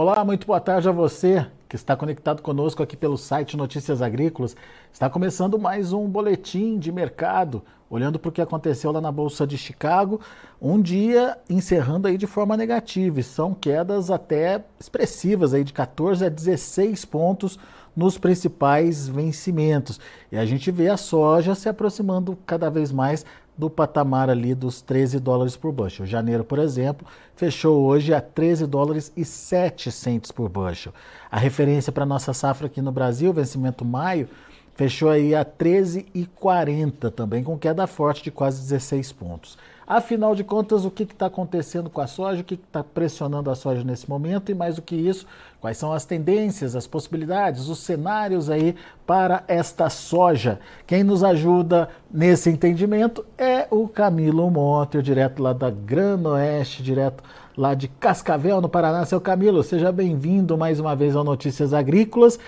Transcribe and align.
Olá, 0.00 0.24
muito 0.24 0.46
boa 0.46 0.60
tarde 0.60 0.88
a 0.88 0.92
você 0.92 1.44
que 1.68 1.74
está 1.74 1.96
conectado 1.96 2.40
conosco 2.40 2.80
aqui 2.84 2.96
pelo 2.96 3.18
site 3.18 3.56
Notícias 3.56 4.00
Agrícolas. 4.00 4.54
Está 4.92 5.10
começando 5.10 5.58
mais 5.58 5.92
um 5.92 6.06
boletim 6.06 6.78
de 6.78 6.92
mercado, 6.92 7.64
olhando 7.90 8.16
para 8.16 8.28
o 8.28 8.32
que 8.32 8.40
aconteceu 8.40 8.92
lá 8.92 9.00
na 9.00 9.10
Bolsa 9.10 9.44
de 9.44 9.58
Chicago, 9.58 10.20
um 10.62 10.80
dia 10.80 11.36
encerrando 11.50 12.06
aí 12.06 12.16
de 12.16 12.28
forma 12.28 12.56
negativa, 12.56 13.18
e 13.18 13.24
são 13.24 13.52
quedas 13.52 14.08
até 14.08 14.64
expressivas 14.78 15.52
aí 15.52 15.64
de 15.64 15.72
14 15.72 16.24
a 16.24 16.28
16 16.28 17.04
pontos 17.04 17.58
nos 17.96 18.16
principais 18.16 19.08
vencimentos. 19.08 19.98
E 20.30 20.38
a 20.38 20.46
gente 20.46 20.70
vê 20.70 20.88
a 20.88 20.96
soja 20.96 21.56
se 21.56 21.68
aproximando 21.68 22.38
cada 22.46 22.70
vez 22.70 22.92
mais 22.92 23.26
do 23.58 23.68
patamar 23.68 24.30
ali 24.30 24.54
dos 24.54 24.80
13 24.80 25.18
dólares 25.18 25.56
por 25.56 25.72
bushel. 25.72 26.06
Janeiro, 26.06 26.44
por 26.44 26.60
exemplo, 26.60 27.04
fechou 27.34 27.84
hoje 27.84 28.14
a 28.14 28.20
13 28.20 28.68
dólares 28.68 29.12
e 29.16 29.24
7 29.24 29.90
centos 29.90 30.30
por 30.30 30.48
bushel. 30.48 30.94
A 31.28 31.38
referência 31.38 31.92
para 31.92 32.06
nossa 32.06 32.32
safra 32.32 32.68
aqui 32.68 32.80
no 32.80 32.92
Brasil, 32.92 33.32
vencimento 33.32 33.84
maio, 33.84 34.28
fechou 34.76 35.10
aí 35.10 35.34
a 35.34 35.44
13,40 35.44 37.10
também, 37.10 37.42
com 37.42 37.58
queda 37.58 37.84
forte 37.88 38.22
de 38.22 38.30
quase 38.30 38.60
16 38.60 39.10
pontos. 39.10 39.58
Afinal 39.90 40.34
de 40.34 40.44
contas, 40.44 40.84
o 40.84 40.90
que 40.90 41.02
está 41.02 41.24
acontecendo 41.24 41.88
com 41.88 42.02
a 42.02 42.06
soja, 42.06 42.42
o 42.42 42.44
que 42.44 42.56
está 42.56 42.84
pressionando 42.84 43.50
a 43.50 43.54
soja 43.54 43.82
nesse 43.82 44.06
momento 44.06 44.52
e 44.52 44.54
mais 44.54 44.76
do 44.76 44.82
que 44.82 44.94
isso, 44.94 45.26
quais 45.62 45.78
são 45.78 45.94
as 45.94 46.04
tendências, 46.04 46.76
as 46.76 46.86
possibilidades, 46.86 47.68
os 47.68 47.78
cenários 47.78 48.50
aí 48.50 48.76
para 49.06 49.44
esta 49.48 49.88
soja. 49.88 50.60
Quem 50.86 51.02
nos 51.02 51.24
ajuda 51.24 51.88
nesse 52.10 52.50
entendimento 52.50 53.24
é 53.38 53.66
o 53.70 53.88
Camilo 53.88 54.50
Monte, 54.50 55.00
direto 55.00 55.42
lá 55.42 55.54
da 55.54 55.70
Grano 55.70 56.32
Oeste, 56.34 56.82
direto 56.82 57.24
lá 57.56 57.72
de 57.72 57.88
Cascavel, 57.88 58.60
no 58.60 58.68
Paraná. 58.68 59.06
Seu 59.06 59.22
Camilo, 59.22 59.62
seja 59.62 59.90
bem-vindo 59.90 60.58
mais 60.58 60.78
uma 60.78 60.94
vez 60.94 61.16
ao 61.16 61.24
Notícias 61.24 61.72
Agrícolas. 61.72 62.38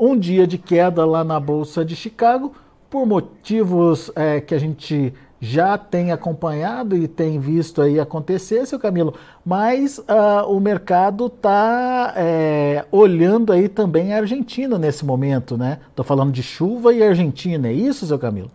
Um 0.00 0.18
dia 0.18 0.48
de 0.48 0.58
queda 0.58 1.06
lá 1.06 1.22
na 1.22 1.38
Bolsa 1.38 1.84
de 1.84 1.94
Chicago, 1.94 2.56
por 2.90 3.06
motivos 3.06 4.10
é, 4.16 4.40
que 4.40 4.52
a 4.52 4.58
gente 4.58 5.14
já 5.40 5.78
tem 5.78 6.10
acompanhado 6.10 6.96
e 6.96 7.06
tem 7.06 7.38
visto 7.38 7.80
aí 7.80 8.00
acontecer, 8.00 8.66
seu 8.66 8.78
Camilo, 8.78 9.14
mas 9.44 9.98
uh, 9.98 10.46
o 10.48 10.58
mercado 10.58 11.26
está 11.26 12.12
é, 12.16 12.84
olhando 12.90 13.52
aí 13.52 13.68
também 13.68 14.12
a 14.12 14.18
Argentina 14.18 14.78
nesse 14.78 15.04
momento, 15.04 15.56
né? 15.56 15.78
Estou 15.90 16.04
falando 16.04 16.32
de 16.32 16.42
chuva 16.42 16.92
e 16.92 17.02
Argentina, 17.02 17.68
é 17.68 17.72
isso, 17.72 18.06
seu 18.06 18.18
Camilo? 18.18 18.50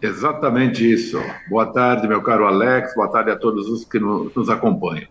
Exatamente 0.00 0.90
isso. 0.90 1.20
Boa 1.48 1.66
tarde, 1.66 2.08
meu 2.08 2.22
caro 2.22 2.46
Alex, 2.46 2.94
boa 2.94 3.08
tarde 3.08 3.30
a 3.30 3.36
todos 3.36 3.68
os 3.68 3.84
que 3.84 3.98
nos 3.98 4.48
acompanham. 4.48 5.06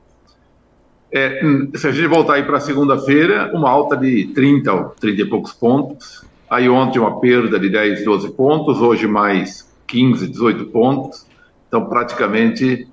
É, 1.11 1.41
se 1.75 1.87
a 1.87 1.91
gente 1.91 2.07
voltar 2.07 2.35
aí 2.35 2.43
para 2.43 2.59
segunda-feira, 2.59 3.51
uma 3.53 3.69
alta 3.69 3.95
de 3.95 4.27
30 4.33 4.73
ou 4.73 4.83
30 4.99 5.21
e 5.21 5.25
poucos 5.25 5.53
pontos, 5.53 6.23
aí 6.49 6.67
ontem 6.67 6.99
uma 6.99 7.19
perda 7.19 7.59
de 7.59 7.69
10, 7.69 8.03
12 8.03 8.31
pontos, 8.31 8.81
hoje 8.81 9.07
mais 9.07 9.68
15, 9.89 10.27
18 10.27 10.65
pontos. 10.67 11.27
Então, 11.67 11.85
praticamente, 11.85 12.87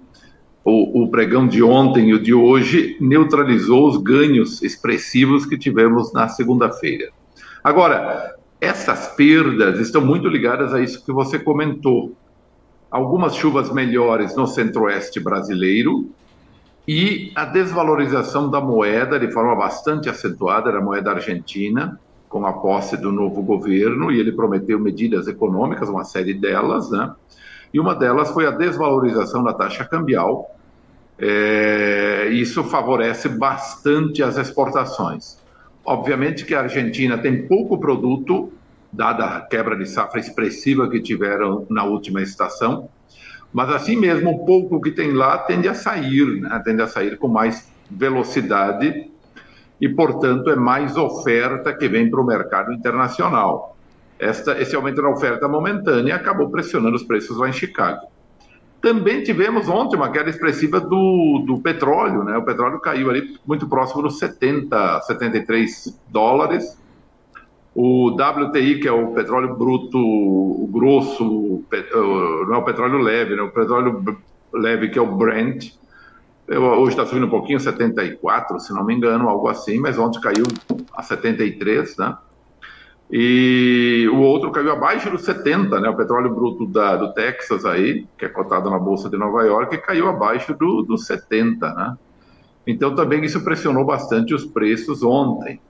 o, 0.64 1.04
o, 1.04 1.10
pregão 1.10 1.46
de 1.46 1.62
ontem 1.62 2.08
e 2.08 2.14
o 2.14 2.20
de 2.20 2.34
hoje 2.34 2.96
neutralizou 3.00 3.86
os 3.86 3.96
ganhos 3.98 4.62
expressivos 4.62 5.46
que 5.46 5.56
tivemos 5.56 6.12
na 6.12 6.28
segunda-feira. 6.28 7.10
Agora, 7.62 8.34
essas 8.60 9.08
perdas 9.14 9.78
estão 9.78 10.04
muito 10.04 10.26
ligadas 10.28 10.74
a 10.74 10.80
isso 10.80 11.04
que 11.04 11.12
você 11.12 11.38
comentou. 11.38 12.16
Algumas 12.90 13.34
chuvas 13.34 13.70
melhores 13.70 14.34
no 14.34 14.46
centro-oeste 14.46 15.20
brasileiro 15.20 16.10
e 16.88 17.32
a 17.34 17.44
desvalorização 17.44 18.50
da 18.50 18.60
moeda 18.60 19.18
de 19.18 19.30
forma 19.32 19.54
bastante 19.56 20.08
acentuada 20.08 20.72
da 20.72 20.80
moeda 20.80 21.10
argentina 21.10 22.00
com 22.36 22.46
a 22.46 22.52
posse 22.52 22.98
do 22.98 23.10
novo 23.10 23.42
governo 23.42 24.12
e 24.12 24.20
ele 24.20 24.30
prometeu 24.30 24.78
medidas 24.78 25.26
econômicas, 25.26 25.88
uma 25.88 26.04
série 26.04 26.34
delas, 26.34 26.90
né? 26.90 27.14
E 27.72 27.80
uma 27.80 27.94
delas 27.94 28.30
foi 28.30 28.46
a 28.46 28.50
desvalorização 28.50 29.42
da 29.42 29.54
taxa 29.54 29.86
cambial. 29.86 30.54
É, 31.18 32.28
isso 32.30 32.62
favorece 32.62 33.26
bastante 33.28 34.22
as 34.22 34.36
exportações. 34.36 35.38
Obviamente 35.82 36.44
que 36.44 36.54
a 36.54 36.60
Argentina 36.60 37.16
tem 37.16 37.46
pouco 37.48 37.78
produto, 37.78 38.52
dada 38.92 39.24
a 39.24 39.40
quebra 39.40 39.74
de 39.74 39.86
safra 39.86 40.20
expressiva 40.20 40.90
que 40.90 41.00
tiveram 41.00 41.66
na 41.70 41.84
última 41.84 42.20
estação, 42.20 42.90
mas 43.50 43.70
assim 43.70 43.96
mesmo 43.96 44.30
o 44.30 44.44
pouco 44.44 44.78
que 44.78 44.90
tem 44.90 45.12
lá 45.12 45.38
tende 45.38 45.68
a 45.68 45.74
sair, 45.74 46.42
né? 46.42 46.60
tende 46.62 46.82
a 46.82 46.86
sair 46.86 47.16
com 47.16 47.28
mais 47.28 47.72
velocidade 47.90 49.10
e, 49.80 49.88
portanto, 49.88 50.50
é 50.50 50.56
mais 50.56 50.96
oferta 50.96 51.72
que 51.74 51.88
vem 51.88 52.10
para 52.10 52.20
o 52.20 52.26
mercado 52.26 52.72
internacional. 52.72 53.76
Esta, 54.18 54.60
esse 54.60 54.74
aumento 54.74 55.02
da 55.02 55.10
oferta 55.10 55.46
momentânea 55.46 56.16
acabou 56.16 56.48
pressionando 56.48 56.96
os 56.96 57.02
preços 57.02 57.36
lá 57.36 57.48
em 57.48 57.52
Chicago. 57.52 58.06
Também 58.80 59.22
tivemos 59.22 59.68
ontem 59.68 59.96
uma 59.96 60.10
queda 60.10 60.30
expressiva 60.30 60.80
do, 60.80 61.44
do 61.46 61.60
petróleo, 61.60 62.22
né? 62.24 62.36
O 62.36 62.42
petróleo 62.42 62.80
caiu 62.80 63.10
ali 63.10 63.36
muito 63.46 63.68
próximo 63.68 64.02
dos 64.02 64.18
70, 64.18 65.00
73 65.02 65.98
dólares. 66.08 66.78
O 67.74 68.10
WTI, 68.10 68.80
que 68.80 68.88
é 68.88 68.92
o 68.92 69.08
petróleo 69.08 69.54
bruto 69.54 69.98
o 69.98 70.66
grosso, 70.72 71.62
não 72.46 72.54
é 72.54 72.58
o 72.58 72.64
petróleo 72.64 72.98
leve, 72.98 73.36
né? 73.36 73.42
O 73.42 73.50
petróleo 73.50 74.02
leve, 74.52 74.88
que 74.88 74.98
é 74.98 75.02
o 75.02 75.16
Brent, 75.16 75.72
hoje 76.48 76.90
está 76.90 77.04
subindo 77.04 77.26
um 77.26 77.30
pouquinho, 77.30 77.58
74, 77.58 78.60
se 78.60 78.72
não 78.72 78.84
me 78.84 78.94
engano, 78.94 79.28
algo 79.28 79.48
assim, 79.48 79.78
mas 79.80 79.98
ontem 79.98 80.20
caiu 80.20 80.44
a 80.92 81.02
73, 81.02 81.96
né? 81.96 82.16
E 83.10 84.08
o 84.12 84.18
outro 84.18 84.50
caiu 84.50 84.72
abaixo 84.72 85.10
dos 85.10 85.22
70, 85.22 85.80
né? 85.80 85.88
O 85.88 85.96
petróleo 85.96 86.34
bruto 86.34 86.66
da, 86.66 86.96
do 86.96 87.12
Texas 87.12 87.64
aí, 87.64 88.06
que 88.18 88.24
é 88.24 88.28
cotado 88.28 88.68
na 88.68 88.78
Bolsa 88.78 89.08
de 89.08 89.16
Nova 89.16 89.44
York, 89.44 89.76
caiu 89.78 90.08
abaixo 90.08 90.54
do, 90.54 90.82
dos 90.82 91.06
70, 91.06 91.72
né? 91.72 91.96
Então 92.66 92.94
também 92.94 93.24
isso 93.24 93.42
pressionou 93.44 93.84
bastante 93.84 94.34
os 94.34 94.44
preços 94.44 95.02
ontem. 95.02 95.60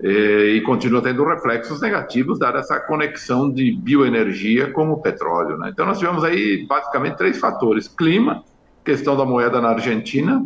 E, 0.00 0.56
e 0.56 0.60
continua 0.62 1.02
tendo 1.02 1.24
reflexos 1.24 1.80
negativos, 1.80 2.38
dada 2.38 2.60
essa 2.60 2.78
conexão 2.80 3.50
de 3.52 3.72
bioenergia 3.72 4.72
com 4.72 4.90
o 4.90 5.00
petróleo. 5.00 5.56
Né? 5.58 5.70
Então 5.72 5.86
nós 5.86 5.98
tivemos 5.98 6.22
aí 6.22 6.64
basicamente 6.68 7.16
três 7.16 7.38
fatores: 7.38 7.88
clima, 7.88 8.44
questão 8.84 9.16
da 9.16 9.24
moeda 9.24 9.60
na 9.60 9.70
Argentina 9.70 10.44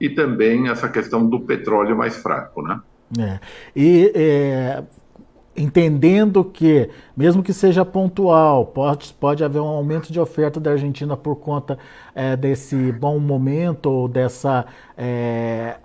e 0.00 0.10
também 0.10 0.68
essa 0.68 0.88
questão 0.88 1.28
do 1.28 1.40
petróleo 1.40 1.96
mais 1.96 2.16
fraco, 2.16 2.62
né? 2.62 2.80
É. 3.18 3.38
E 3.76 4.10
é, 4.14 4.82
entendendo 5.56 6.44
que, 6.44 6.88
mesmo 7.16 7.42
que 7.42 7.52
seja 7.52 7.84
pontual, 7.84 8.66
pode, 8.66 9.14
pode 9.14 9.44
haver 9.44 9.60
um 9.60 9.66
aumento 9.66 10.12
de 10.12 10.18
oferta 10.18 10.58
da 10.58 10.72
Argentina 10.72 11.16
por 11.16 11.36
conta 11.36 11.78
é, 12.14 12.36
desse 12.36 12.90
bom 12.92 13.18
momento 13.18 13.86
ou 13.90 14.08
dessa 14.08 14.64
é, 14.96 15.76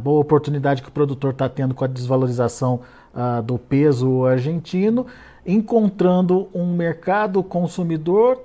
boa 0.00 0.20
oportunidade 0.20 0.82
que 0.82 0.88
o 0.88 0.92
produtor 0.92 1.30
está 1.30 1.48
tendo 1.48 1.74
com 1.74 1.84
a 1.84 1.88
desvalorização 1.88 2.80
uh, 3.14 3.42
do 3.42 3.58
peso 3.58 4.24
argentino, 4.24 5.06
encontrando 5.46 6.48
um 6.54 6.74
mercado 6.74 7.42
consumidor 7.42 8.40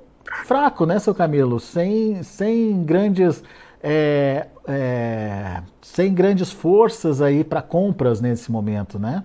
fraco, 0.45 0.85
né, 0.85 0.99
seu 0.99 1.13
Camilo? 1.13 1.59
Sem, 1.59 2.23
sem 2.23 2.83
grandes. 2.83 3.43
É, 3.81 4.47
é, 4.67 5.61
sem 5.81 6.13
grandes 6.13 6.51
forças 6.51 7.21
aí 7.21 7.43
para 7.43 7.61
compras 7.61 8.19
nesse 8.19 8.51
momento, 8.51 8.97
né? 8.97 9.23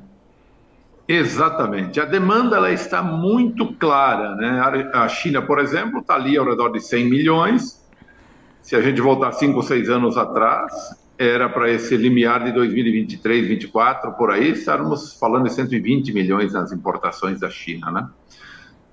Exatamente. 1.09 2.01
A 2.01 2.05
demanda 2.05 2.57
ela 2.57 2.71
está 2.71 3.03
muito 3.03 3.75
clara, 3.75 4.37
né? 4.37 4.89
A 4.95 5.09
China, 5.09 5.43
por 5.43 5.59
exemplo, 5.59 6.01
está 6.01 6.15
ali 6.15 6.37
ao 6.37 6.45
redor 6.45 6.71
de 6.71 6.81
100 6.81 7.11
milhões. 7.11 7.83
Se 8.63 8.77
a 8.77 8.81
gente 8.81 9.01
voltar 9.01 9.33
5 9.33 9.57
ou 9.57 9.63
6 9.63 9.91
anos 9.91 10.17
atrás, 10.17 10.73
era 11.19 11.49
para 11.49 11.71
esse 11.71 11.97
limiar 11.97 12.45
de 12.45 12.53
2023, 12.53 13.41
2024, 13.41 14.13
por 14.13 14.31
aí, 14.31 14.53
estávamos 14.53 15.15
falando 15.19 15.45
de 15.45 15.53
120 15.53 16.13
milhões 16.13 16.53
nas 16.53 16.73
importações 16.73 17.41
da 17.41 17.51
China, 17.51 17.91
né? 17.91 18.09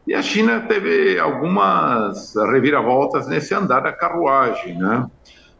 E 0.09 0.15
a 0.15 0.23
China 0.23 0.61
teve 0.61 1.19
algumas 1.19 2.33
reviravoltas 2.51 3.27
nesse 3.27 3.53
andar 3.53 3.81
da 3.81 3.93
carruagem, 3.93 4.75
né? 4.75 5.07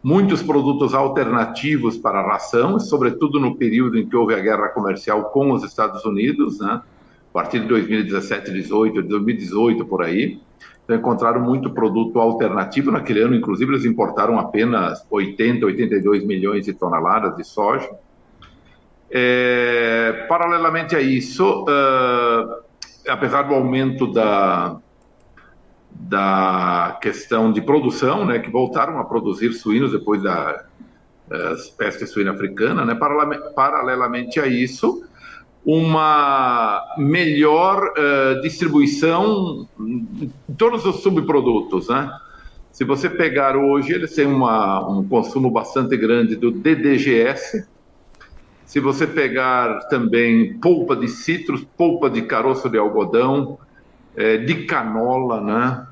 Muitos 0.02 0.42
produtos 0.42 0.96
alternativos 0.96 2.00
para 2.00 2.20
a 2.20 2.28
ração, 2.28 2.80
sobretudo 2.80 3.40
no 3.40 3.58
período 3.58 4.00
em 4.00 4.10
que 4.10 4.16
houve 4.16 4.34
a 4.34 4.40
guerra 4.40 4.70
comercial 4.70 5.26
com 5.26 5.52
os 5.52 5.64
Estados 5.64 6.04
Unidos, 6.04 6.60
né? 6.60 6.82
A 7.30 7.32
partir 7.32 7.60
de 7.60 7.68
2017, 7.68 8.52
18, 8.52 9.04
2018 9.04 9.86
por 9.86 10.02
aí, 10.02 10.42
então 10.84 10.96
encontraram 10.96 11.42
muito 11.42 11.70
produto 11.70 12.20
alternativo. 12.20 12.90
Naquele 12.90 13.22
ano, 13.22 13.36
inclusive, 13.36 13.72
eles 13.72 13.86
importaram 13.86 14.40
apenas 14.40 15.06
80, 15.12 15.64
82 15.64 16.26
milhões 16.26 16.66
de 16.66 16.74
toneladas 16.74 17.38
de 17.38 17.44
soja. 17.44 17.88
É, 19.12 20.26
paralelamente 20.28 20.96
a 20.96 21.02
isso, 21.02 21.66
uh, 21.66 22.69
apesar 23.10 23.44
do 23.44 23.54
aumento 23.54 24.08
da, 24.12 24.78
da 25.92 26.98
questão 27.02 27.52
de 27.52 27.62
produção, 27.62 28.26
né, 28.26 28.40
que 28.40 28.50
voltaram 28.50 29.00
a 29.00 29.06
produzir 29.06 29.54
suínos 29.54 29.92
depois 29.92 30.22
da, 30.22 30.66
peste 31.78 32.06
suína 32.08 32.32
africana, 32.32 32.84
né? 32.84 32.98
Paralelamente 33.56 34.40
a 34.40 34.48
isso, 34.48 35.04
uma 35.66 36.82
melhor 36.98 37.84
uh, 37.90 38.42
distribuição 38.42 39.68
de 39.78 40.32
todos 40.58 40.86
os 40.86 41.02
subprodutos, 41.02 41.90
né? 41.90 42.10
Se 42.72 42.84
você 42.84 43.10
pegar 43.10 43.58
hoje, 43.58 43.94
eles 43.94 44.16
têm 44.16 44.26
uma, 44.26 44.88
um 44.88 45.08
consumo 45.08 45.52
bastante 45.52 45.98
grande 45.98 46.36
do 46.36 46.52
DDGS. 46.52 47.68
Se 48.70 48.80
você 48.80 49.08
pegar 49.08 49.88
também 49.88 50.54
polpa 50.60 50.96
de 50.96 51.08
citros, 51.08 51.66
polpa 51.76 52.08
de 52.08 52.22
caroço 52.22 52.70
de 52.70 52.78
algodão, 52.78 53.58
é, 54.16 54.38
de 54.38 54.66
canola, 54.66 55.42
né? 55.42 55.88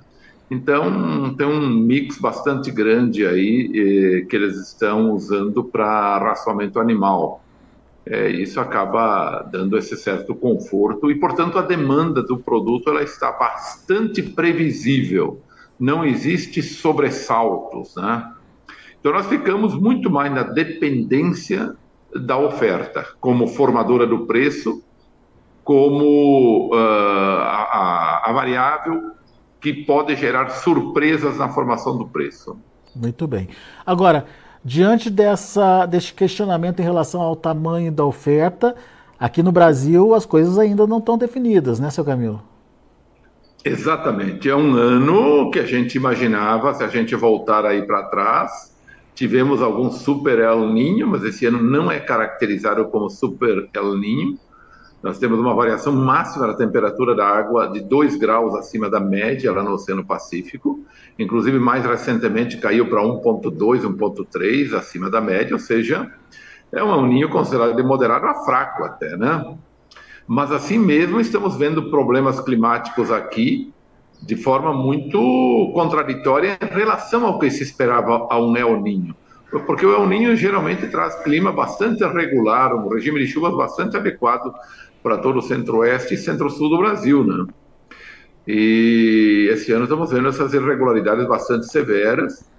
Então, 0.51 1.33
tem 1.35 1.47
um 1.47 1.67
mix 1.67 2.19
bastante 2.19 2.69
grande 2.69 3.25
aí 3.25 3.71
eh, 3.73 4.25
que 4.29 4.35
eles 4.35 4.55
estão 4.57 5.11
usando 5.11 5.63
para 5.63 6.19
raçoamento 6.19 6.79
animal. 6.79 7.43
É, 8.05 8.29
isso 8.29 8.59
acaba 8.59 9.41
dando 9.51 9.75
esse 9.75 9.97
certo 9.97 10.35
conforto 10.35 11.09
e, 11.09 11.15
portanto, 11.15 11.57
a 11.57 11.63
demanda 11.63 12.21
do 12.21 12.37
produto 12.37 12.91
ela 12.91 13.01
está 13.01 13.31
bastante 13.31 14.21
previsível. 14.21 15.41
Não 15.79 16.05
existe 16.05 16.61
sobressaltos, 16.61 17.95
né? 17.95 18.31
Então, 18.99 19.11
nós 19.11 19.25
ficamos 19.25 19.73
muito 19.73 20.11
mais 20.11 20.31
na 20.31 20.43
dependência 20.43 21.75
da 22.15 22.37
oferta, 22.37 23.05
como 23.19 23.47
formadora 23.47 24.05
do 24.05 24.25
preço, 24.25 24.83
como 25.63 26.69
uh, 26.73 26.77
a, 26.77 28.23
a, 28.25 28.29
a 28.29 28.33
variável 28.33 29.11
que 29.59 29.73
pode 29.73 30.15
gerar 30.15 30.49
surpresas 30.49 31.37
na 31.37 31.49
formação 31.49 31.97
do 31.97 32.07
preço. 32.07 32.57
Muito 32.95 33.27
bem. 33.27 33.49
Agora, 33.85 34.25
diante 34.63 35.09
dessa, 35.09 35.85
deste 35.85 36.13
questionamento 36.13 36.79
em 36.79 36.83
relação 36.83 37.21
ao 37.21 37.35
tamanho 37.35 37.91
da 37.91 38.05
oferta, 38.05 38.75
aqui 39.19 39.43
no 39.43 39.51
Brasil 39.51 40.13
as 40.13 40.25
coisas 40.25 40.57
ainda 40.57 40.87
não 40.87 40.99
estão 40.99 41.17
definidas, 41.17 41.79
né, 41.79 41.89
seu 41.89 42.05
Camilo? 42.05 42.41
Exatamente. 43.63 44.49
É 44.49 44.55
um 44.55 44.73
ano 44.75 45.51
que 45.51 45.59
a 45.59 45.65
gente 45.65 45.95
imaginava, 45.95 46.73
se 46.73 46.83
a 46.83 46.87
gente 46.87 47.15
voltar 47.15 47.65
aí 47.65 47.85
para 47.85 48.03
trás, 48.03 48.76
tivemos 49.17 49.63
algum 49.63 49.89
super 49.89 50.37
El 50.37 50.71
Ninho, 50.71 51.07
mas 51.07 51.23
esse 51.23 51.47
ano 51.47 51.59
não 51.59 51.91
é 51.91 51.99
caracterizado 51.99 52.85
como 52.89 53.09
super 53.09 53.67
El 53.73 53.97
Ninho. 53.97 54.37
Nós 55.01 55.17
temos 55.17 55.39
uma 55.39 55.55
variação 55.55 55.91
máxima 55.91 56.45
da 56.45 56.53
temperatura 56.53 57.15
da 57.15 57.27
água 57.27 57.67
de 57.67 57.79
2 57.79 58.15
graus 58.17 58.53
acima 58.53 58.87
da 58.87 58.99
média 58.99 59.51
lá 59.51 59.63
no 59.63 59.71
Oceano 59.71 60.05
Pacífico. 60.05 60.85
Inclusive, 61.17 61.57
mais 61.57 61.83
recentemente 61.83 62.57
caiu 62.57 62.87
para 62.87 63.01
1,2, 63.01 63.81
1,3 63.81 64.73
acima 64.75 65.09
da 65.09 65.19
média, 65.19 65.55
ou 65.55 65.59
seja, 65.59 66.11
é 66.71 66.83
um 66.83 67.07
ninho 67.07 67.29
considerado 67.29 67.75
de 67.75 67.81
moderado 67.81 68.27
a 68.27 68.45
fraco 68.45 68.83
até, 68.83 69.17
né? 69.17 69.57
Mas 70.27 70.51
assim 70.51 70.77
mesmo 70.77 71.19
estamos 71.19 71.57
vendo 71.57 71.89
problemas 71.89 72.39
climáticos 72.39 73.11
aqui 73.11 73.73
de 74.21 74.35
forma 74.35 74.73
muito 74.73 75.71
contraditória 75.73 76.57
em 76.61 76.73
relação 76.73 77.25
ao 77.25 77.39
que 77.39 77.49
se 77.49 77.63
esperava 77.63 78.27
a 78.29 78.39
um 78.39 78.55
El 78.55 78.81
Ninho. 78.81 79.15
Porque 79.65 79.85
o 79.85 79.93
El 79.93 80.07
Ninho 80.07 80.35
geralmente 80.35 80.87
traz 80.87 81.15
clima 81.23 81.51
bastante 81.51 82.03
regular, 82.03 82.75
um 82.75 82.89
regime 82.89 83.19
de 83.19 83.27
chuvas 83.27 83.55
bastante 83.55 83.95
adequado 83.95 84.53
para 85.01 85.17
todo 85.17 85.39
o 85.39 85.41
centro-oeste 85.41 86.15
e 86.15 86.17
centro-sul 86.17 86.69
do 86.69 86.77
Brasil, 86.77 87.23
né? 87.23 87.45
E 88.45 89.49
esse 89.51 89.71
ano 89.71 89.83
estamos 89.83 90.11
vendo 90.11 90.29
essas 90.29 90.53
irregularidades 90.53 91.27
bastante 91.27 91.65
severas 91.67 92.49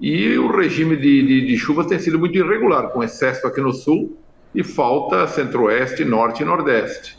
e 0.00 0.36
o 0.38 0.50
regime 0.50 0.96
de, 0.96 1.26
de, 1.26 1.46
de 1.46 1.58
chuvas 1.58 1.86
tem 1.86 1.98
sido 1.98 2.18
muito 2.18 2.36
irregular, 2.36 2.88
com 2.88 3.02
excesso 3.02 3.46
aqui 3.46 3.60
no 3.60 3.72
sul 3.72 4.18
e 4.54 4.64
falta 4.64 5.26
centro-oeste, 5.26 6.04
norte 6.04 6.42
e 6.42 6.46
nordeste. 6.46 7.18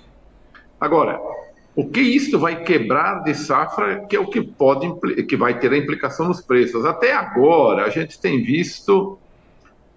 Agora, 0.80 1.20
o 1.76 1.88
que 1.88 2.02
isso 2.02 2.38
vai 2.38 2.64
quebrar 2.64 3.24
de 3.24 3.34
safra, 3.34 4.06
que 4.08 4.16
é 4.16 4.20
o 4.20 4.28
que 4.28 4.42
pode 4.42 4.92
que 5.26 5.38
vai 5.38 5.58
ter 5.58 5.72
a 5.72 5.78
implicação 5.78 6.28
nos 6.28 6.42
preços. 6.42 6.86
Até 6.86 7.14
agora, 7.14 7.86
a 7.86 7.90
gente 7.90 8.20
tem 8.20 8.44
visto 8.44 9.18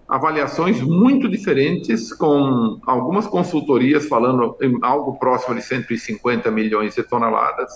avaliações 0.07 0.81
muito 0.81 1.27
diferentes, 1.27 2.13
com 2.13 2.79
algumas 2.85 3.27
consultorias 3.27 4.07
falando 4.07 4.55
em 4.61 4.77
algo 4.81 5.17
próximo 5.17 5.55
de 5.55 5.61
150 5.61 6.49
milhões 6.51 6.95
de 6.95 7.03
toneladas, 7.03 7.71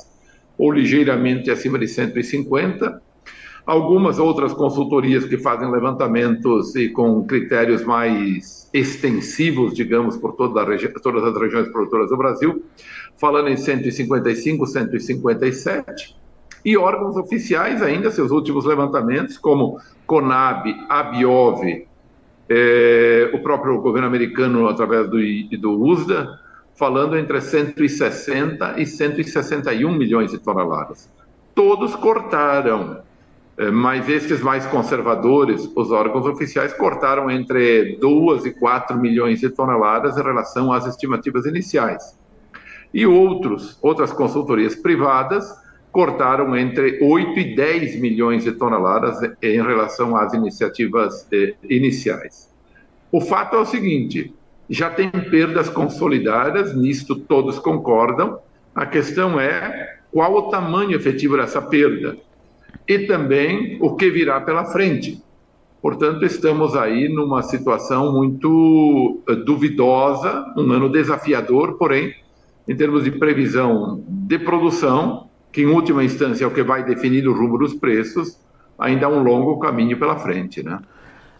ou 0.57 0.71
ligeiramente 0.71 1.49
acima 1.49 1.77
de 1.77 1.87
150. 1.87 3.01
Algumas 3.69 4.17
outras 4.17 4.51
consultorias 4.51 5.25
que 5.25 5.37
fazem 5.37 5.69
levantamentos 5.69 6.75
e 6.75 6.89
com 6.89 7.23
critérios 7.27 7.83
mais 7.83 8.67
extensivos, 8.73 9.75
digamos, 9.75 10.17
por 10.17 10.33
toda 10.33 10.65
todas 11.03 11.23
as 11.23 11.39
regiões 11.39 11.67
produtoras 11.71 12.09
do 12.09 12.17
Brasil, 12.17 12.65
falando 13.19 13.47
em 13.47 13.55
155, 13.55 14.65
157. 14.65 16.17
E 16.65 16.75
órgãos 16.75 17.15
oficiais 17.15 17.83
ainda, 17.83 18.09
seus 18.09 18.31
últimos 18.31 18.65
levantamentos, 18.65 19.37
como 19.37 19.79
CONAB, 20.07 20.75
ABIOV, 20.89 21.85
é, 22.49 23.29
o 23.35 23.37
próprio 23.43 23.79
governo 23.79 24.07
americano, 24.07 24.67
através 24.67 25.07
do, 25.11 25.19
do 25.59 25.79
USDA, 25.79 26.39
falando 26.73 27.15
entre 27.15 27.39
160 27.39 28.79
e 28.79 28.85
161 28.87 29.91
milhões 29.95 30.31
de 30.31 30.39
toneladas. 30.39 31.07
Todos 31.53 31.95
cortaram, 31.95 33.07
mas 33.73 34.07
esses 34.07 34.39
mais 34.41 34.65
conservadores, 34.67 35.69
os 35.75 35.91
órgãos 35.91 36.25
oficiais, 36.25 36.71
cortaram 36.73 37.29
entre 37.29 37.97
2 37.97 38.45
e 38.45 38.51
4 38.51 38.97
milhões 38.97 39.41
de 39.41 39.49
toneladas 39.49 40.17
em 40.17 40.23
relação 40.23 40.71
às 40.71 40.85
estimativas 40.85 41.45
iniciais. 41.45 42.17
E 42.93 43.05
outros, 43.05 43.77
outras 43.81 44.13
consultorias 44.13 44.75
privadas 44.75 45.53
cortaram 45.91 46.55
entre 46.55 46.99
8 47.01 47.37
e 47.37 47.55
10 47.55 47.99
milhões 47.99 48.45
de 48.45 48.53
toneladas 48.53 49.19
em 49.41 49.61
relação 49.61 50.15
às 50.15 50.33
iniciativas 50.33 51.27
eh, 51.31 51.55
iniciais. 51.69 52.49
O 53.11 53.19
fato 53.19 53.57
é 53.57 53.59
o 53.59 53.65
seguinte: 53.65 54.33
já 54.69 54.89
tem 54.89 55.09
perdas 55.09 55.67
consolidadas, 55.67 56.73
nisto 56.73 57.15
todos 57.15 57.59
concordam. 57.59 58.39
A 58.73 58.85
questão 58.85 59.37
é 59.37 59.97
qual 60.11 60.33
o 60.33 60.49
tamanho 60.49 60.95
efetivo 60.95 61.35
dessa 61.35 61.61
perda 61.61 62.15
e 62.87 62.99
também 62.99 63.77
o 63.81 63.95
que 63.95 64.09
virá 64.09 64.41
pela 64.41 64.65
frente. 64.65 65.21
Portanto, 65.81 66.25
estamos 66.25 66.75
aí 66.75 67.07
numa 67.07 67.41
situação 67.41 68.11
muito 68.11 69.21
eh, 69.29 69.35
duvidosa, 69.35 70.45
um 70.57 70.71
ano 70.71 70.89
desafiador, 70.89 71.77
porém, 71.77 72.13
em 72.67 72.75
termos 72.75 73.05
de 73.05 73.11
previsão 73.11 74.03
de 74.07 74.37
produção, 74.39 75.29
que 75.51 75.61
em 75.61 75.67
última 75.67 76.03
instância 76.03 76.43
é 76.43 76.47
o 76.47 76.51
que 76.51 76.63
vai 76.63 76.83
definir 76.83 77.27
o 77.27 77.33
rumo 77.33 77.57
dos 77.57 77.73
preços, 77.73 78.37
ainda 78.77 79.05
há 79.05 79.09
um 79.09 79.23
longo 79.23 79.57
caminho 79.59 79.97
pela 79.97 80.17
frente, 80.17 80.61
né? 80.61 80.79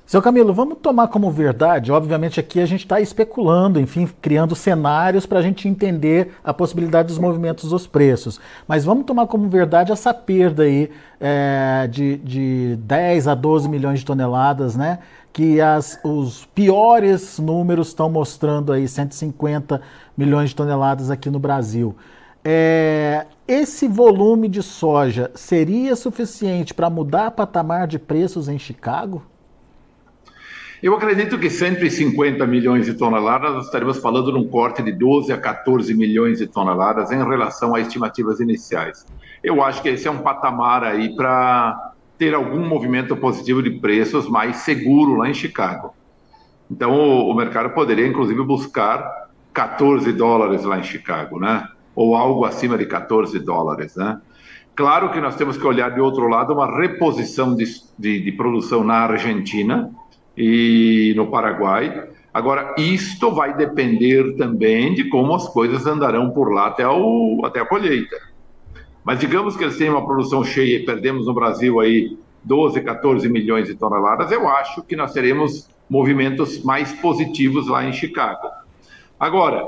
Seu 0.10 0.24
Camilo, 0.24 0.52
vamos 0.52 0.80
tomar 0.82 1.08
como 1.10 1.30
verdade, 1.30 1.92
obviamente 1.92 2.40
aqui 2.40 2.60
a 2.60 2.66
gente 2.66 2.80
está 2.80 3.00
especulando, 3.00 3.80
enfim, 3.80 4.10
criando 4.20 4.56
cenários 4.56 5.28
para 5.28 5.38
a 5.38 5.42
gente 5.44 5.68
entender 5.68 6.32
a 6.44 6.52
possibilidade 6.52 7.10
dos 7.10 7.20
movimentos 7.20 7.70
dos 7.70 7.86
preços. 7.86 8.42
Mas 8.68 8.84
vamos 8.84 9.06
tomar 9.06 9.28
como 9.28 9.48
verdade 9.48 9.92
essa 9.92 10.12
perda 10.12 10.64
aí 10.64 10.90
é, 11.20 11.88
de, 11.92 12.18
de 12.18 12.76
10 12.78 13.28
a 13.28 13.36
12 13.36 13.70
milhões 13.70 14.00
de 14.00 14.06
toneladas, 14.06 14.76
né? 14.76 14.98
Que 15.32 15.62
as, 15.62 16.00
os 16.04 16.44
piores 16.56 17.38
números 17.38 17.90
estão 17.90 18.10
mostrando 18.10 18.74
aí 18.74 18.88
150 18.88 19.80
milhões 20.18 20.50
de 20.50 20.56
toneladas 20.56 21.12
aqui 21.12 21.30
no 21.30 21.38
Brasil. 21.38 21.96
É, 22.44 23.28
esse 23.48 23.88
volume 23.88 24.48
de 24.48 24.64
soja 24.64 25.30
seria 25.36 25.96
suficiente 25.96 26.74
para 26.74 26.90
mudar 26.90 27.30
patamar 27.30 27.86
de 27.86 28.00
preços 28.00 28.50
em 28.50 28.58
Chicago? 28.58 29.22
Eu 30.82 30.96
acredito 30.96 31.38
que 31.38 31.50
150 31.50 32.48
milhões 32.48 32.86
de 32.86 32.94
toneladas, 32.94 33.54
nós 33.54 33.66
estaremos 33.66 33.98
falando 33.98 34.32
de 34.32 34.38
um 34.38 34.48
corte 34.48 34.82
de 34.82 34.94
12 34.94 35.34
a 35.34 35.38
14 35.38 35.94
milhões 35.94 36.40
de 36.40 36.48
toneladas 36.48 37.12
em 37.12 37.18
relação 37.18 37.76
às 37.76 37.86
estimativas 37.86 38.40
iniciais. 38.40 39.06
Eu 39.44 39.62
acho 39.62 39.82
que 39.82 39.90
esse 39.90 40.08
é 40.08 40.12
um 40.12 40.20
patamar 40.20 40.86
aí 40.86 41.14
para 41.18 41.94
ter 42.18 42.34
algum 42.34 42.66
movimento 42.66 43.14
positivo 43.18 43.62
de 43.62 43.72
preços 43.72 44.30
mais 44.30 44.58
seguro 44.58 45.16
lá 45.16 45.30
em 45.30 45.34
Chicago. 45.34 45.94
Então, 46.72 46.94
o, 46.94 47.30
o 47.30 47.34
mercado 47.36 47.72
poderia, 47.72 48.08
inclusive, 48.08 48.42
buscar 48.42 49.28
14 49.54 50.14
dólares 50.14 50.64
lá 50.64 50.80
em 50.80 50.84
Chicago, 50.84 51.40
né? 51.42 51.68
ou 51.94 52.16
algo 52.16 52.46
acima 52.46 52.78
de 52.78 52.86
14 52.86 53.38
dólares. 53.40 53.98
Né? 53.98 54.18
Claro 54.74 55.12
que 55.12 55.20
nós 55.20 55.36
temos 55.36 55.58
que 55.58 55.68
olhar 55.68 55.90
de 55.90 56.00
outro 56.00 56.30
lado 56.30 56.54
uma 56.54 56.80
reposição 56.80 57.54
de, 57.54 57.66
de, 57.98 58.24
de 58.24 58.32
produção 58.32 58.82
na 58.82 58.96
Argentina 59.00 59.92
e 60.40 61.14
no 61.18 61.28
Paraguai. 61.28 62.08
Agora, 62.34 62.74
isto 62.78 63.30
vai 63.32 63.58
depender 63.58 64.38
também 64.38 64.94
de 64.94 65.10
como 65.10 65.36
as 65.36 65.50
coisas 65.50 65.86
andarão 65.86 66.30
por 66.30 66.54
lá 66.54 66.68
até, 66.68 66.88
o, 66.88 67.42
até 67.44 67.60
a 67.60 67.66
colheita. 67.66 68.16
Mas 69.04 69.20
digamos 69.20 69.58
que 69.58 69.64
eles 69.64 69.78
têm 69.78 69.90
uma 69.90 70.06
produção 70.06 70.44
cheia 70.44 70.78
e 70.78 70.86
perdemos 70.86 71.28
no 71.28 71.34
Brasil 71.34 71.80
aí 71.82 72.18
12, 72.44 72.82
14 72.82 73.28
milhões 73.28 73.68
de 73.68 73.76
toneladas, 73.76 74.32
eu 74.32 74.48
acho 74.48 74.82
que 74.84 74.96
nós 74.96 75.12
teremos 75.12 75.68
movimentos 75.90 76.64
mais 76.64 76.94
positivos 76.94 77.68
lá 77.68 77.84
em 77.84 77.92
Chicago. 77.92 78.48
Agora, 79.20 79.66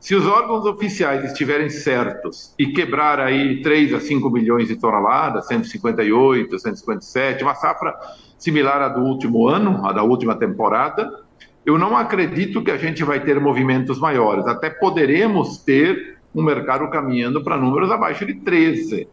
se 0.00 0.14
os 0.14 0.26
órgãos 0.26 0.64
oficiais 0.64 1.22
estiverem 1.24 1.68
certos 1.68 2.54
e 2.58 2.68
quebrar 2.68 3.20
aí 3.20 3.60
3 3.60 3.92
a 3.92 4.00
5 4.00 4.30
milhões 4.30 4.66
de 4.66 4.76
toneladas, 4.76 5.46
158, 5.46 6.58
157, 6.58 7.44
uma 7.44 7.54
safra 7.54 7.94
similar 8.38 8.80
à 8.80 8.88
do 8.88 9.02
último 9.02 9.46
ano, 9.46 9.86
à 9.86 9.92
da 9.92 10.02
última 10.02 10.34
temporada, 10.34 11.22
eu 11.66 11.76
não 11.78 11.94
acredito 11.94 12.62
que 12.62 12.70
a 12.70 12.78
gente 12.78 13.04
vai 13.04 13.20
ter 13.20 13.38
movimentos 13.38 14.00
maiores. 14.00 14.46
Até 14.46 14.70
poderemos 14.70 15.58
ter 15.58 16.18
um 16.34 16.42
mercado 16.42 16.88
caminhando 16.88 17.44
para 17.44 17.58
números 17.58 17.90
abaixo 17.90 18.24
de 18.24 18.34
13. 18.34 19.06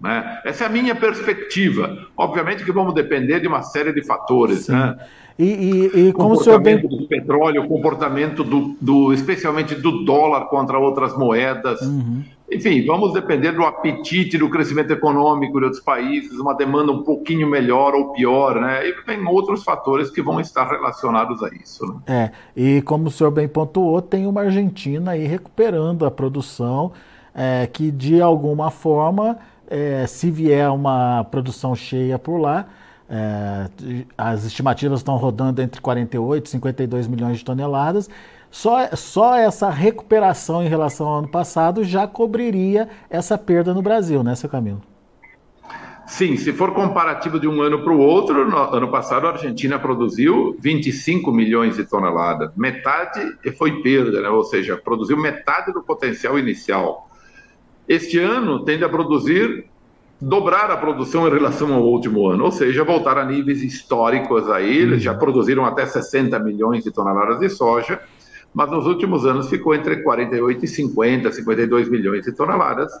Né? 0.00 0.40
Essa 0.44 0.64
é 0.64 0.66
a 0.66 0.70
minha 0.70 0.94
perspectiva. 0.94 1.96
Obviamente 2.16 2.64
que 2.64 2.72
vamos 2.72 2.94
depender 2.94 3.40
de 3.40 3.48
uma 3.48 3.62
série 3.62 3.92
de 3.92 4.04
fatores. 4.04 4.68
Né? 4.68 4.96
E, 5.38 5.44
e, 5.44 6.08
e 6.08 6.12
como 6.12 6.34
o 6.34 6.42
senhor 6.42 6.60
bem... 6.60 6.78
do 6.78 7.06
petróleo, 7.06 7.62
o 7.62 7.68
comportamento 7.68 8.44
do, 8.44 8.76
do, 8.80 9.12
especialmente 9.12 9.74
do 9.74 10.04
dólar 10.04 10.46
contra 10.46 10.78
outras 10.78 11.16
moedas. 11.16 11.80
Uhum. 11.80 12.22
Enfim, 12.52 12.84
vamos 12.84 13.12
depender 13.12 13.52
do 13.52 13.64
apetite 13.64 14.36
do 14.36 14.50
crescimento 14.50 14.92
econômico 14.92 15.58
de 15.58 15.66
outros 15.66 15.82
países, 15.82 16.38
uma 16.38 16.52
demanda 16.52 16.90
um 16.90 17.04
pouquinho 17.04 17.48
melhor 17.48 17.94
ou 17.94 18.12
pior, 18.12 18.60
né? 18.60 18.88
E 18.88 18.92
tem 19.04 19.24
outros 19.24 19.62
fatores 19.62 20.10
que 20.10 20.20
vão 20.20 20.40
estar 20.40 20.68
relacionados 20.68 21.42
a 21.44 21.48
isso. 21.54 21.86
Né? 21.86 22.00
É, 22.06 22.30
e 22.56 22.82
como 22.82 23.06
o 23.06 23.10
senhor 23.10 23.30
bem 23.30 23.46
pontuou, 23.46 24.02
tem 24.02 24.26
uma 24.26 24.42
Argentina 24.42 25.12
aí 25.12 25.26
recuperando 25.26 26.04
a 26.04 26.10
produção, 26.10 26.90
é, 27.32 27.68
que 27.72 27.90
de 27.92 28.20
alguma 28.20 28.68
forma, 28.70 29.38
é, 29.70 30.06
se 30.06 30.30
vier 30.30 30.68
uma 30.70 31.24
produção 31.30 31.74
cheia 31.74 32.18
por 32.18 32.38
lá, 32.38 32.66
é, 33.08 33.70
as 34.18 34.44
estimativas 34.44 35.00
estão 35.00 35.16
rodando 35.16 35.62
entre 35.62 35.80
48 35.80 36.46
e 36.46 36.50
52 36.50 37.06
milhões 37.06 37.38
de 37.38 37.44
toneladas. 37.44 38.10
Só, 38.50 38.88
só 38.96 39.36
essa 39.36 39.70
recuperação 39.70 40.62
em 40.62 40.68
relação 40.68 41.06
ao 41.06 41.18
ano 41.20 41.28
passado 41.28 41.84
já 41.84 42.06
cobriria 42.06 42.88
essa 43.08 43.38
perda 43.38 43.72
no 43.72 43.80
Brasil, 43.80 44.24
né, 44.24 44.34
seu 44.34 44.50
Camilo? 44.50 44.82
Sim, 46.10 46.36
se 46.36 46.52
for 46.52 46.74
comparativo 46.74 47.38
de 47.38 47.46
um 47.46 47.62
ano 47.62 47.84
para 47.84 47.92
o 47.92 47.98
outro, 48.00 48.50
no 48.50 48.56
ano 48.56 48.90
passado 48.90 49.28
a 49.28 49.30
Argentina 49.30 49.78
produziu 49.78 50.56
25 50.58 51.30
milhões 51.30 51.76
de 51.76 51.84
toneladas, 51.84 52.50
metade 52.56 53.20
foi 53.56 53.80
perda, 53.80 54.20
né? 54.20 54.28
ou 54.28 54.42
seja, 54.42 54.76
produziu 54.76 55.16
metade 55.16 55.72
do 55.72 55.80
potencial 55.80 56.36
inicial. 56.36 57.08
Este 57.90 58.20
ano 58.20 58.64
tende 58.64 58.84
a 58.84 58.88
produzir 58.88 59.64
dobrar 60.20 60.70
a 60.70 60.76
produção 60.76 61.26
em 61.26 61.32
relação 61.32 61.74
ao 61.74 61.82
último 61.82 62.28
ano, 62.28 62.44
ou 62.44 62.52
seja, 62.52 62.84
voltar 62.84 63.18
a 63.18 63.24
níveis 63.24 63.64
históricos 63.64 64.48
aí. 64.48 64.78
Eles 64.78 65.02
já 65.02 65.12
produziram 65.12 65.66
até 65.66 65.84
60 65.84 66.38
milhões 66.38 66.84
de 66.84 66.92
toneladas 66.92 67.40
de 67.40 67.48
soja, 67.48 68.00
mas 68.54 68.70
nos 68.70 68.86
últimos 68.86 69.26
anos 69.26 69.48
ficou 69.48 69.74
entre 69.74 70.04
48 70.04 70.64
e 70.64 70.68
50, 70.68 71.32
52 71.32 71.88
milhões 71.88 72.24
de 72.24 72.30
toneladas. 72.30 72.92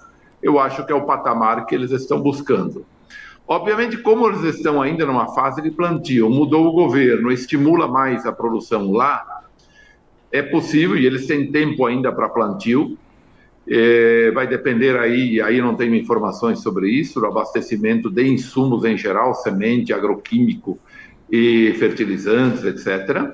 Eu 0.42 0.58
acho 0.58 0.84
que 0.84 0.90
é 0.90 0.96
o 0.96 1.06
patamar 1.06 1.66
que 1.66 1.74
eles 1.76 1.92
estão 1.92 2.20
buscando. 2.20 2.84
Obviamente, 3.46 3.96
como 3.96 4.26
eles 4.26 4.42
estão 4.56 4.82
ainda 4.82 5.06
numa 5.06 5.32
fase 5.36 5.62
de 5.62 5.70
plantio, 5.70 6.28
mudou 6.28 6.66
o 6.66 6.72
governo, 6.72 7.30
estimula 7.30 7.86
mais 7.86 8.26
a 8.26 8.32
produção 8.32 8.90
lá, 8.90 9.44
é 10.32 10.42
possível, 10.42 10.96
e 10.96 11.06
eles 11.06 11.28
têm 11.28 11.52
tempo 11.52 11.86
ainda 11.86 12.10
para 12.10 12.28
plantio, 12.28 12.98
é, 13.68 14.30
vai 14.32 14.46
depender 14.46 14.98
aí, 14.98 15.40
aí 15.40 15.60
não 15.60 15.74
tenho 15.74 15.94
informações 15.94 16.60
sobre 16.60 16.90
isso, 16.90 17.20
do 17.20 17.26
abastecimento 17.26 18.10
de 18.10 18.26
insumos 18.26 18.84
em 18.84 18.96
geral, 18.96 19.34
semente, 19.34 19.92
agroquímico 19.92 20.78
e 21.30 21.72
fertilizantes, 21.78 22.64
etc. 22.64 23.32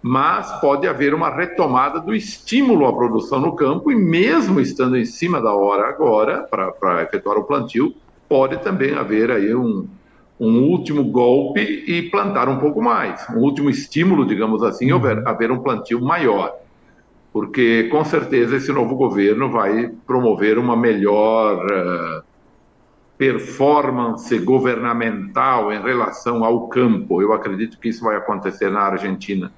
Mas 0.00 0.50
pode 0.60 0.86
haver 0.86 1.12
uma 1.12 1.28
retomada 1.28 2.00
do 2.00 2.14
estímulo 2.14 2.86
à 2.86 2.92
produção 2.92 3.40
no 3.40 3.54
campo 3.56 3.90
e 3.90 3.96
mesmo 3.96 4.60
estando 4.60 4.96
em 4.96 5.04
cima 5.04 5.40
da 5.40 5.52
hora 5.52 5.88
agora 5.88 6.46
para 6.48 7.02
efetuar 7.02 7.36
o 7.36 7.44
plantio, 7.44 7.94
pode 8.28 8.62
também 8.62 8.94
haver 8.94 9.30
aí 9.30 9.54
um, 9.54 9.88
um 10.38 10.62
último 10.62 11.04
golpe 11.04 11.60
e 11.60 12.02
plantar 12.10 12.48
um 12.48 12.58
pouco 12.58 12.80
mais, 12.80 13.26
um 13.30 13.38
último 13.38 13.68
estímulo, 13.68 14.24
digamos 14.24 14.62
assim, 14.62 14.92
uhum. 14.92 14.98
haver, 14.98 15.26
haver 15.26 15.50
um 15.50 15.58
plantio 15.58 16.00
maior 16.00 16.54
porque 17.38 17.84
com 17.84 18.04
certeza 18.04 18.56
esse 18.56 18.72
novo 18.72 18.96
governo 18.96 19.48
vai 19.48 19.92
promover 20.04 20.58
uma 20.58 20.76
melhor 20.76 21.64
uh, 21.66 22.20
performance 23.16 24.36
governamental 24.40 25.72
em 25.72 25.80
relação 25.80 26.44
ao 26.44 26.66
campo. 26.66 27.22
Eu 27.22 27.32
acredito 27.32 27.78
que 27.78 27.90
isso 27.90 28.02
vai 28.02 28.16
acontecer 28.16 28.72
na 28.72 28.80
Argentina. 28.80 29.52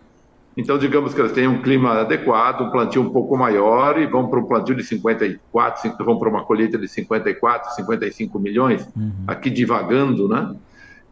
Então, 0.55 0.77
digamos 0.77 1.15
que 1.15 1.23
eles 1.23 1.33
têm 1.33 1.49
um 1.49 1.63
clima 1.63 2.01
adequado, 2.01 2.67
um 2.67 2.71
plantio 2.71 3.01
um 3.01 3.09
pouco 3.09 3.35
maior 3.35 3.99
e 3.99 4.07
vão 4.07 4.29
para 4.29 4.41
um 4.41 4.45
plantio 4.45 4.75
de 4.75 4.85
54, 4.85 6.05
vão 6.05 6.19
para 6.19 6.29
uma 6.29 6.45
colheita 6.45 6.77
de 6.77 6.87
54, 6.87 7.77
55 7.77 8.39
milhões, 8.39 8.87
uhum. 8.95 9.25
aqui 9.27 9.49
divagando, 9.49 10.29
né? 10.29 10.55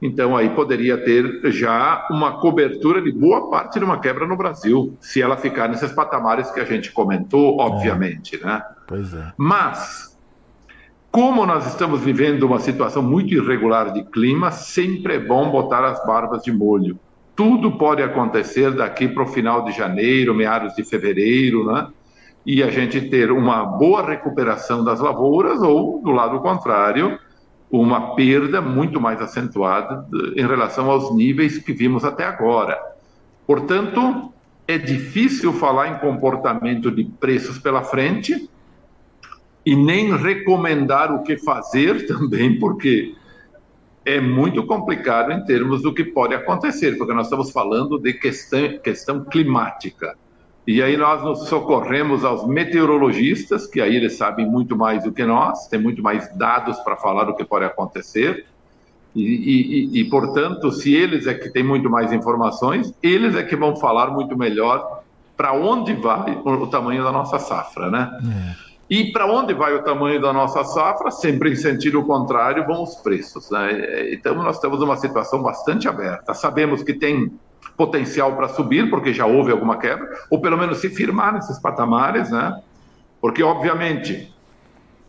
Então, 0.00 0.36
aí 0.36 0.50
poderia 0.50 0.96
ter 0.96 1.40
já 1.50 2.06
uma 2.10 2.40
cobertura 2.40 3.02
de 3.02 3.10
boa 3.10 3.50
parte 3.50 3.78
de 3.78 3.84
uma 3.84 3.98
quebra 3.98 4.26
no 4.26 4.36
Brasil, 4.36 4.96
se 5.00 5.20
ela 5.20 5.36
ficar 5.36 5.68
nesses 5.68 5.90
patamares 5.90 6.50
que 6.50 6.60
a 6.60 6.64
gente 6.64 6.92
comentou, 6.92 7.58
obviamente, 7.58 8.36
é. 8.36 8.46
né? 8.46 8.62
Pois 8.86 9.12
é. 9.12 9.32
Mas, 9.36 10.16
como 11.10 11.44
nós 11.44 11.66
estamos 11.66 12.00
vivendo 12.00 12.44
uma 12.44 12.60
situação 12.60 13.02
muito 13.02 13.34
irregular 13.34 13.92
de 13.92 14.04
clima, 14.04 14.52
sempre 14.52 15.14
é 15.14 15.18
bom 15.18 15.50
botar 15.50 15.84
as 15.84 16.04
barbas 16.06 16.42
de 16.44 16.52
molho. 16.52 16.98
Tudo 17.34 17.76
pode 17.76 18.02
acontecer 18.02 18.72
daqui 18.72 19.08
para 19.08 19.24
o 19.24 19.26
final 19.26 19.64
de 19.64 19.72
janeiro, 19.72 20.34
meados 20.34 20.74
de 20.74 20.84
fevereiro, 20.84 21.66
né? 21.66 21.88
E 22.46 22.62
a 22.62 22.70
gente 22.70 23.00
ter 23.00 23.32
uma 23.32 23.64
boa 23.64 24.02
recuperação 24.02 24.84
das 24.84 25.00
lavouras, 25.00 25.60
ou, 25.60 26.00
do 26.02 26.12
lado 26.12 26.40
contrário, 26.40 27.18
uma 27.70 28.14
perda 28.14 28.60
muito 28.60 29.00
mais 29.00 29.20
acentuada 29.20 30.06
em 30.36 30.46
relação 30.46 30.90
aos 30.90 31.14
níveis 31.14 31.58
que 31.58 31.72
vimos 31.72 32.04
até 32.04 32.24
agora. 32.24 32.78
Portanto, 33.46 34.32
é 34.66 34.78
difícil 34.78 35.52
falar 35.52 35.88
em 35.88 35.98
comportamento 35.98 36.90
de 36.90 37.04
preços 37.04 37.58
pela 37.58 37.82
frente 37.82 38.48
e 39.64 39.76
nem 39.76 40.16
recomendar 40.16 41.12
o 41.12 41.22
que 41.22 41.36
fazer 41.36 42.06
também, 42.08 42.58
porque 42.58 43.14
é 44.04 44.20
muito 44.20 44.66
complicado 44.66 45.32
em 45.32 45.44
termos 45.44 45.82
do 45.82 45.92
que 45.92 46.04
pode 46.04 46.34
acontecer, 46.34 46.96
porque 46.96 47.12
nós 47.12 47.26
estamos 47.26 47.50
falando 47.50 47.98
de 47.98 48.14
questão, 48.14 48.78
questão 48.82 49.24
climática. 49.24 50.16
E 50.68 50.82
aí 50.82 50.98
nós 50.98 51.22
nos 51.22 51.48
socorremos 51.48 52.26
aos 52.26 52.46
meteorologistas, 52.46 53.66
que 53.66 53.80
aí 53.80 53.96
eles 53.96 54.18
sabem 54.18 54.44
muito 54.44 54.76
mais 54.76 55.02
do 55.02 55.10
que 55.10 55.24
nós, 55.24 55.66
têm 55.66 55.80
muito 55.80 56.02
mais 56.02 56.30
dados 56.36 56.78
para 56.80 56.94
falar 56.94 57.24
do 57.24 57.34
que 57.34 57.42
pode 57.42 57.64
acontecer. 57.64 58.44
E, 59.16 59.22
e, 59.22 60.00
e, 60.00 60.04
portanto, 60.10 60.70
se 60.70 60.94
eles 60.94 61.26
é 61.26 61.32
que 61.32 61.48
têm 61.48 61.62
muito 61.62 61.88
mais 61.88 62.12
informações, 62.12 62.92
eles 63.02 63.34
é 63.34 63.42
que 63.42 63.56
vão 63.56 63.76
falar 63.76 64.10
muito 64.10 64.36
melhor 64.36 65.00
para 65.34 65.54
onde 65.54 65.94
vai 65.94 66.34
o, 66.34 66.50
o, 66.50 66.66
tamanho 66.66 67.02
da 67.02 67.12
nossa 67.12 67.38
safra, 67.38 67.90
né? 67.90 68.10
É. 68.22 68.68
E 68.90 69.10
para 69.10 69.24
onde 69.24 69.54
vai 69.54 69.72
o 69.74 69.82
tamanho 69.82 70.20
da 70.20 70.34
nossa 70.34 70.64
safra? 70.64 71.10
Sempre 71.10 71.50
em 71.50 71.56
sentido 71.56 72.02
contrário 72.04 72.66
vão 72.66 72.82
os 72.82 72.94
preços. 72.96 73.50
Né? 73.50 74.12
Então, 74.12 74.34
nós 74.34 74.58
temos 74.58 74.82
uma 74.82 74.98
situação 74.98 75.42
bastante 75.42 75.88
aberta. 75.88 76.34
Sabemos 76.34 76.82
que 76.82 76.92
tem 76.92 77.32
potencial 77.76 78.34
para 78.36 78.48
subir, 78.48 78.90
porque 78.90 79.12
já 79.12 79.26
houve 79.26 79.52
alguma 79.52 79.78
quebra, 79.78 80.08
ou 80.30 80.40
pelo 80.40 80.56
menos 80.56 80.78
se 80.78 80.88
firmar 80.88 81.32
nesses 81.32 81.58
patamares, 81.58 82.30
né? 82.30 82.60
Porque, 83.20 83.42
obviamente, 83.42 84.32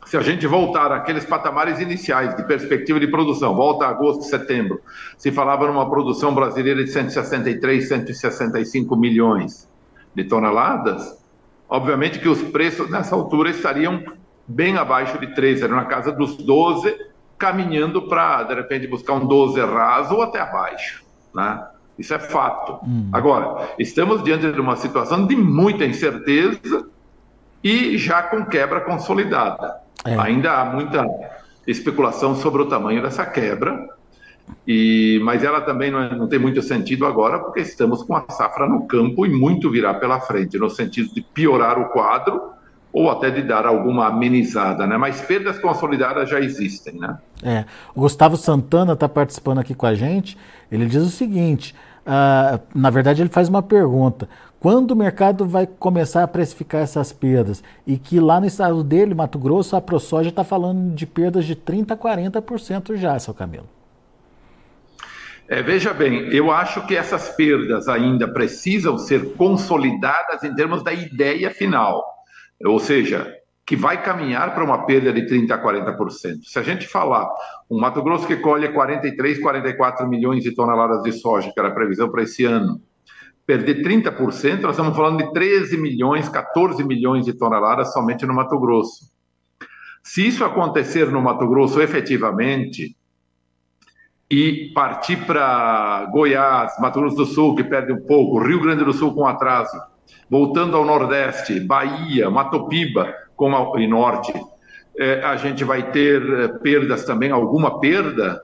se 0.06 0.18
a 0.18 0.22
gente 0.22 0.48
voltar 0.48 0.92
àqueles 0.92 1.24
patamares 1.26 1.80
iniciais 1.80 2.36
de 2.36 2.44
perspectiva 2.44 3.00
de 3.00 3.08
produção, 3.08 3.56
volta 3.56 3.86
a 3.86 3.90
agosto, 3.90 4.24
setembro, 4.24 4.82
se 5.18 5.32
falava 5.32 5.68
numa 5.68 5.88
produção 5.90 6.34
brasileira 6.34 6.84
de 6.84 6.90
163, 6.90 7.88
165 7.88 8.96
milhões 8.96 9.70
de 10.16 10.24
toneladas, 10.24 11.24
obviamente 11.70 12.18
que 12.18 12.28
os 12.28 12.42
preços 12.42 12.90
nessa 12.90 13.16
altura 13.16 13.52
estariam 13.52 14.04
bem 14.48 14.78
abaixo 14.78 15.20
de 15.20 15.28
13, 15.36 15.66
era 15.66 15.76
na 15.76 15.86
casa 15.86 16.12
dos 16.12 16.38
12, 16.38 16.98
caminhando 17.38 18.08
para, 18.08 18.44
de 18.44 18.56
repente, 18.56 18.88
buscar 18.88 19.14
um 19.14 19.28
12 19.28 19.62
raso 19.62 20.16
ou 20.16 20.24
até 20.24 20.40
abaixo, 20.40 21.06
né? 21.36 21.68
Isso 22.00 22.14
é 22.14 22.20
fato. 22.20 22.80
Hum. 22.88 23.10
Agora, 23.12 23.70
estamos 23.78 24.24
diante 24.24 24.52
de 24.52 24.60
uma 24.60 24.76
situação 24.76 25.28
de 25.28 25.36
muita 25.36 25.86
incerteza 25.86 26.88
e 27.64 27.98
já 27.98 28.24
com 28.24 28.46
quebra 28.46 28.82
consolidada. 28.82 29.78
É. 30.06 30.18
Ainda 30.18 30.54
há 30.54 30.66
muita 30.66 31.06
especulação 31.68 32.36
sobre 32.36 32.62
o 32.62 32.66
tamanho 32.66 33.02
dessa 33.02 33.26
quebra, 33.26 33.88
e, 34.68 35.20
mas 35.24 35.44
ela 35.44 35.62
também 35.62 35.92
não, 35.92 36.02
é, 36.02 36.16
não, 36.16 36.28
tem 36.28 36.40
muito 36.40 36.62
sentido 36.62 37.06
agora, 37.06 37.40
porque 37.40 37.60
estamos 37.60 38.02
com 38.04 38.16
a 38.16 38.26
safra 38.30 38.68
no 38.68 38.88
campo 38.88 39.26
e 39.26 39.30
muito 39.30 39.70
virá 39.70 39.94
pela 39.94 40.20
frente, 40.20 40.58
no 40.58 40.70
sentido 40.70 41.14
de 41.14 41.22
piorar 41.22 41.80
o 41.80 41.90
quadro 41.90 42.54
ou 42.92 43.12
até 43.12 43.30
de 43.30 43.44
dar 43.44 43.68
alguma 43.68 44.08
amenizada, 44.08 44.88
né? 44.88 44.98
Mas 44.98 45.22
perdas 45.22 45.60
consolidadas 45.60 46.28
já 46.28 46.40
existem, 46.40 46.96
né? 46.96 47.20
É. 47.44 47.66
O 47.94 48.02
Gustavo 48.02 48.36
Santana 48.36 48.94
está 48.94 49.08
participando 49.08 49.60
aqui 49.60 49.76
com 49.76 49.86
a 49.86 49.94
gente. 49.94 50.36
Ele 50.72 50.88
diz 50.88 51.04
o 51.04 51.10
seguinte: 51.10 51.76
uh, 52.06 52.62
na 52.74 52.90
verdade, 52.90 53.22
ele 53.22 53.30
faz 53.30 53.50
uma 53.50 53.62
pergunta. 53.62 54.28
Quando 54.60 54.92
o 54.92 54.96
mercado 54.96 55.46
vai 55.46 55.66
começar 55.66 56.24
a 56.24 56.28
precificar 56.28 56.82
essas 56.82 57.14
perdas? 57.14 57.64
E 57.88 57.98
que 57.98 58.20
lá 58.20 58.40
no 58.40 58.46
estado 58.46 58.84
dele, 58.84 59.16
Mato 59.16 59.40
Grosso, 59.40 59.76
a 59.76 59.82
ProSoja 59.82 60.30
está 60.30 60.44
falando 60.44 60.94
de 60.94 61.06
perdas 61.06 61.46
de 61.46 61.56
30% 61.56 61.92
a 61.92 61.98
40% 61.98 62.96
já, 62.98 63.18
seu 63.18 63.34
Camilo. 63.34 63.68
É, 65.48 65.64
veja 65.64 65.94
bem, 65.94 66.28
eu 66.32 66.52
acho 66.52 66.86
que 66.86 66.96
essas 66.96 67.30
perdas 67.30 67.88
ainda 67.88 68.28
precisam 68.28 68.98
ser 68.98 69.34
consolidadas 69.34 70.44
em 70.44 70.54
termos 70.54 70.84
da 70.84 70.94
ideia 70.94 71.50
final. 71.50 72.06
Ou 72.64 72.80
seja, 72.80 73.34
que 73.70 73.76
vai 73.76 74.02
caminhar 74.02 74.56
para 74.56 74.64
uma 74.64 74.84
perda 74.88 75.14
de 75.14 75.28
30% 75.28 75.52
a 75.52 75.64
40%. 75.64 76.40
Se 76.42 76.58
a 76.58 76.64
gente 76.64 76.88
falar, 76.88 77.30
um 77.70 77.80
Mato 77.80 78.02
Grosso 78.02 78.26
que 78.26 78.36
colhe 78.36 78.68
43, 78.70 79.40
44 79.40 80.08
milhões 80.08 80.44
de 80.44 80.56
toneladas 80.56 81.04
de 81.04 81.12
soja, 81.12 81.52
que 81.54 81.60
era 81.60 81.70
a 81.70 81.72
previsão 81.72 82.10
para 82.10 82.24
esse 82.24 82.44
ano, 82.46 82.82
perder 83.46 83.84
30%, 83.84 84.62
nós 84.62 84.72
estamos 84.72 84.96
falando 84.98 85.20
de 85.20 85.32
13 85.34 85.78
milhões, 85.78 86.28
14 86.28 86.84
milhões 86.84 87.26
de 87.26 87.34
toneladas 87.34 87.94
somente 87.94 88.26
no 88.26 88.34
Mato 88.34 88.60
Grosso. 88.60 89.12
Se 90.02 90.26
isso 90.26 90.44
acontecer 90.44 91.12
no 91.12 91.22
Mato 91.22 91.48
Grosso 91.48 91.80
efetivamente, 91.80 92.98
e 94.32 94.72
partir 94.74 95.28
para 95.28 96.08
Goiás, 96.12 96.74
Mato 96.80 97.02
Grosso 97.02 97.18
do 97.18 97.26
Sul, 97.28 97.56
que 97.56 97.64
perde 97.64 97.94
um 97.94 98.02
pouco, 98.02 98.40
Rio 98.40 98.64
Grande 98.64 98.84
do 98.84 98.94
Sul 98.94 99.14
com 99.14 99.28
atraso, 99.28 99.80
voltando 100.28 100.76
ao 100.76 100.84
Nordeste, 100.84 101.60
Bahia, 101.60 102.32
Matopiba, 102.32 103.14
como 103.40 103.80
e 103.80 103.88
Norte, 103.88 104.34
é, 104.98 105.22
a 105.24 105.38
gente 105.38 105.64
vai 105.64 105.92
ter 105.92 106.22
é, 106.22 106.48
perdas 106.50 107.06
também, 107.06 107.32
alguma 107.32 107.80
perda, 107.80 108.44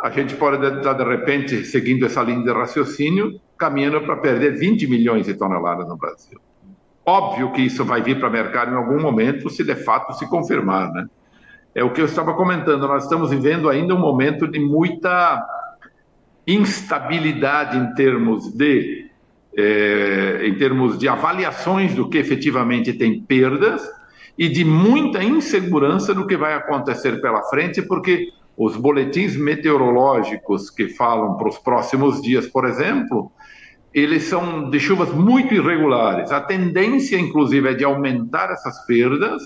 a 0.00 0.08
gente 0.08 0.34
pode 0.34 0.64
estar, 0.64 0.94
de 0.94 1.04
repente, 1.04 1.62
seguindo 1.66 2.06
essa 2.06 2.22
linha 2.22 2.42
de 2.42 2.50
raciocínio, 2.50 3.38
caminhando 3.58 4.00
para 4.00 4.16
perder 4.16 4.56
20 4.58 4.86
milhões 4.86 5.26
de 5.26 5.34
toneladas 5.34 5.86
no 5.86 5.98
Brasil. 5.98 6.40
Óbvio 7.04 7.52
que 7.52 7.60
isso 7.60 7.84
vai 7.84 8.00
vir 8.00 8.18
para 8.18 8.30
o 8.30 8.32
mercado 8.32 8.72
em 8.72 8.76
algum 8.76 8.98
momento, 8.98 9.50
se 9.50 9.62
de 9.62 9.74
fato 9.74 10.14
se 10.14 10.26
confirmar, 10.26 10.90
né? 10.90 11.06
É 11.74 11.84
o 11.84 11.92
que 11.92 12.00
eu 12.00 12.06
estava 12.06 12.32
comentando, 12.32 12.88
nós 12.88 13.04
estamos 13.04 13.30
vivendo 13.30 13.68
ainda 13.68 13.94
um 13.94 14.00
momento 14.00 14.48
de 14.48 14.58
muita 14.58 15.46
instabilidade 16.46 17.76
em 17.76 17.94
termos 17.94 18.50
de 18.54 19.06
é, 19.56 20.46
em 20.46 20.54
termos 20.54 20.98
de 20.98 21.08
avaliações 21.08 21.94
do 21.94 22.08
que 22.08 22.16
efetivamente 22.16 22.92
tem 22.94 23.20
perdas 23.20 23.86
e 24.40 24.48
de 24.48 24.64
muita 24.64 25.22
insegurança 25.22 26.14
do 26.14 26.26
que 26.26 26.34
vai 26.34 26.54
acontecer 26.54 27.20
pela 27.20 27.42
frente, 27.42 27.82
porque 27.82 28.28
os 28.56 28.74
boletins 28.74 29.36
meteorológicos 29.36 30.70
que 30.70 30.88
falam 30.88 31.36
para 31.36 31.50
os 31.50 31.58
próximos 31.58 32.22
dias, 32.22 32.46
por 32.46 32.64
exemplo, 32.64 33.30
eles 33.92 34.22
são 34.22 34.70
de 34.70 34.80
chuvas 34.80 35.10
muito 35.10 35.52
irregulares. 35.52 36.32
A 36.32 36.40
tendência, 36.40 37.18
inclusive, 37.18 37.68
é 37.68 37.74
de 37.74 37.84
aumentar 37.84 38.50
essas 38.50 38.86
perdas 38.86 39.42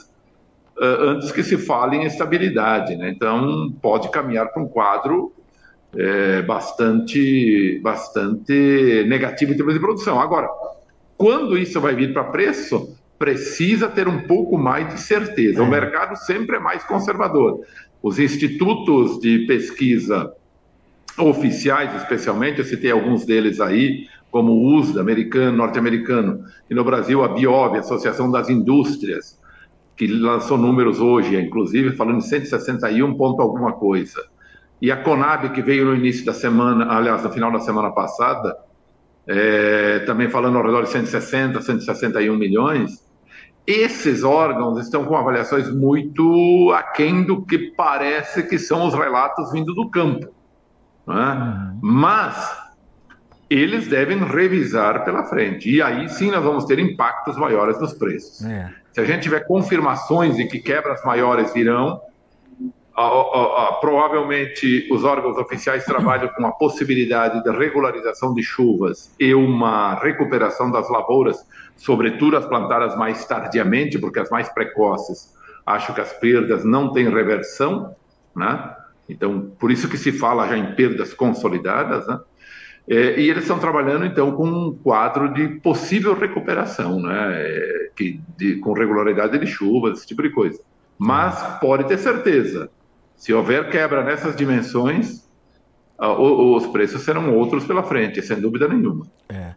uh, 0.79 1.09
antes 1.09 1.33
que 1.33 1.43
se 1.43 1.59
fale 1.59 1.97
em 1.97 2.05
estabilidade. 2.05 2.95
Né? 2.95 3.11
Então, 3.11 3.75
pode 3.83 4.09
caminhar 4.13 4.47
para 4.53 4.63
um 4.63 4.69
quadro 4.69 5.33
é, 5.97 6.41
bastante, 6.43 7.81
bastante 7.83 9.05
negativo 9.09 9.55
em 9.55 9.57
termos 9.57 9.75
de 9.75 9.81
produção. 9.81 10.21
Agora, 10.21 10.49
quando 11.17 11.59
isso 11.59 11.81
vai 11.81 11.97
vir 11.97 12.13
para 12.13 12.23
preço, 12.23 12.94
precisa 13.19 13.89
ter 13.89 14.09
um 14.09 14.27
pouco 14.27 14.59
mais 14.59 14.93
de 14.93 15.01
certeza. 15.01 15.63
O 15.63 15.67
é. 15.67 15.71
mercado 15.71 16.17
sempre 16.17 16.57
é 16.57 16.59
mais 16.59 16.85
conservador. 16.85 17.61
Os 18.03 18.19
institutos 18.19 19.19
de 19.21 19.47
pesquisa 19.47 20.33
oficiais, 21.19 21.95
especialmente, 21.95 22.59
eu 22.59 22.65
citei 22.65 22.91
alguns 22.91 23.25
deles 23.25 23.61
aí, 23.61 24.07
como 24.31 24.53
o 24.53 24.77
USDA, 24.77 25.01
americano, 25.01 25.57
norte-americano, 25.57 26.45
e 26.69 26.75
no 26.75 26.85
Brasil 26.85 27.23
a 27.23 27.29
BIOV, 27.29 27.79
Associação 27.79 28.31
das 28.31 28.51
Indústrias, 28.51 29.39
que 29.97 30.09
lançou 30.09 30.59
números 30.59 31.01
hoje, 31.01 31.41
inclusive, 31.41 31.95
falando 31.97 32.19
em 32.19 32.21
161 32.21 33.15
ponto 33.15 33.41
alguma 33.41 33.73
coisa. 33.75 34.21
E 34.83 34.91
a 34.91 34.97
Conab, 34.97 35.51
que 35.51 35.63
veio 35.63 35.85
no 35.85 35.95
início 35.95 36.27
da 36.27 36.33
semana, 36.33 36.93
aliás, 36.93 37.23
no 37.23 37.31
final 37.31 37.53
da 37.53 37.61
semana 37.61 37.93
passada, 37.93 38.57
é, 39.27 40.01
também 40.01 40.29
falando 40.29 40.59
ao 40.59 40.65
redor 40.65 40.83
de 40.83 40.91
160, 40.91 41.61
161 41.61 42.37
milhões, 42.37 43.03
esses 43.67 44.23
órgãos 44.23 44.79
estão 44.79 45.05
com 45.07 45.17
avaliações 45.17 45.75
muito 45.75 46.73
aquém 46.77 47.25
do 47.25 47.45
que 47.45 47.73
parece 47.77 48.43
que 48.43 48.59
são 48.59 48.87
os 48.87 48.95
relatos 48.95 49.53
vindo 49.53 49.75
do 49.75 49.89
campo. 49.89 50.29
É? 51.09 51.13
Uhum. 51.13 51.79
Mas 51.83 52.65
eles 53.49 53.89
devem 53.89 54.19
revisar 54.19 55.05
pela 55.05 55.25
frente. 55.25 55.71
E 55.71 55.81
aí 55.81 56.09
sim 56.09 56.31
nós 56.31 56.45
vamos 56.45 56.65
ter 56.65 56.79
impactos 56.79 57.37
maiores 57.37 57.81
nos 57.81 57.95
preços. 57.95 58.45
É. 58.45 58.71
Se 58.93 59.01
a 59.01 59.05
gente 59.05 59.23
tiver 59.23 59.41
confirmações 59.47 60.37
de 60.37 60.47
que 60.47 60.59
quebras 60.59 61.03
maiores 61.05 61.53
virão, 61.53 62.01
provavelmente 63.81 64.89
os 64.91 65.03
órgãos 65.05 65.37
oficiais 65.37 65.85
trabalham 65.85 66.29
com 66.29 66.47
a 66.47 66.53
possibilidade 66.53 67.43
de 67.43 67.51
regularização 67.51 68.33
de 68.33 68.43
chuvas 68.43 69.13
e 69.19 69.35
uma 69.35 69.97
recuperação 69.97 70.71
das 70.71 70.89
lavouras, 70.89 71.45
sobretudo 71.77 72.37
as 72.37 72.47
plantadas 72.47 72.97
mais 72.97 73.25
tardiamente, 73.25 73.99
porque 73.99 74.21
as 74.21 74.31
mais 74.31 74.49
precoces 74.49 75.35
acho 75.67 75.95
que 75.95 76.01
as 76.01 76.13
perdas 76.13 76.65
não 76.65 76.93
têm 76.93 77.09
reversão, 77.09 77.95
né? 78.37 78.75
Então, 79.09 79.53
por 79.59 79.71
isso 79.71 79.89
que 79.89 79.97
se 79.97 80.13
fala 80.13 80.47
já 80.47 80.57
em 80.57 80.75
perdas 80.75 81.13
consolidadas, 81.13 82.07
né? 82.07 82.21
É, 82.87 83.19
e 83.19 83.31
eles 83.31 83.45
estão 83.45 83.59
trabalhando 83.59 84.05
então 84.05 84.33
com 84.33 84.47
um 84.47 84.75
quadro 84.77 85.33
de 85.33 85.49
possível 85.61 86.15
recuperação, 86.15 87.01
né? 87.01 87.33
É, 87.33 87.91
que, 87.97 88.21
de, 88.37 88.57
com 88.57 88.73
regularidade 88.73 89.39
de 89.39 89.47
chuvas, 89.47 89.99
esse 89.99 90.07
tipo 90.07 90.23
de 90.23 90.31
coisa. 90.31 90.61
Mas 90.99 91.59
pode 91.61 91.85
ter 91.85 91.99
certeza, 91.99 92.71
se 93.17 93.33
houver 93.33 93.71
quebra 93.71 94.03
nessas 94.05 94.37
dimensões, 94.37 95.25
os 95.99 96.67
preços 96.67 97.03
serão 97.03 97.37
outros 97.37 97.65
pela 97.65 97.83
frente, 97.83 98.21
sem 98.23 98.41
dúvida 98.41 98.69
nenhuma. 98.69 99.07
É. 99.29 99.55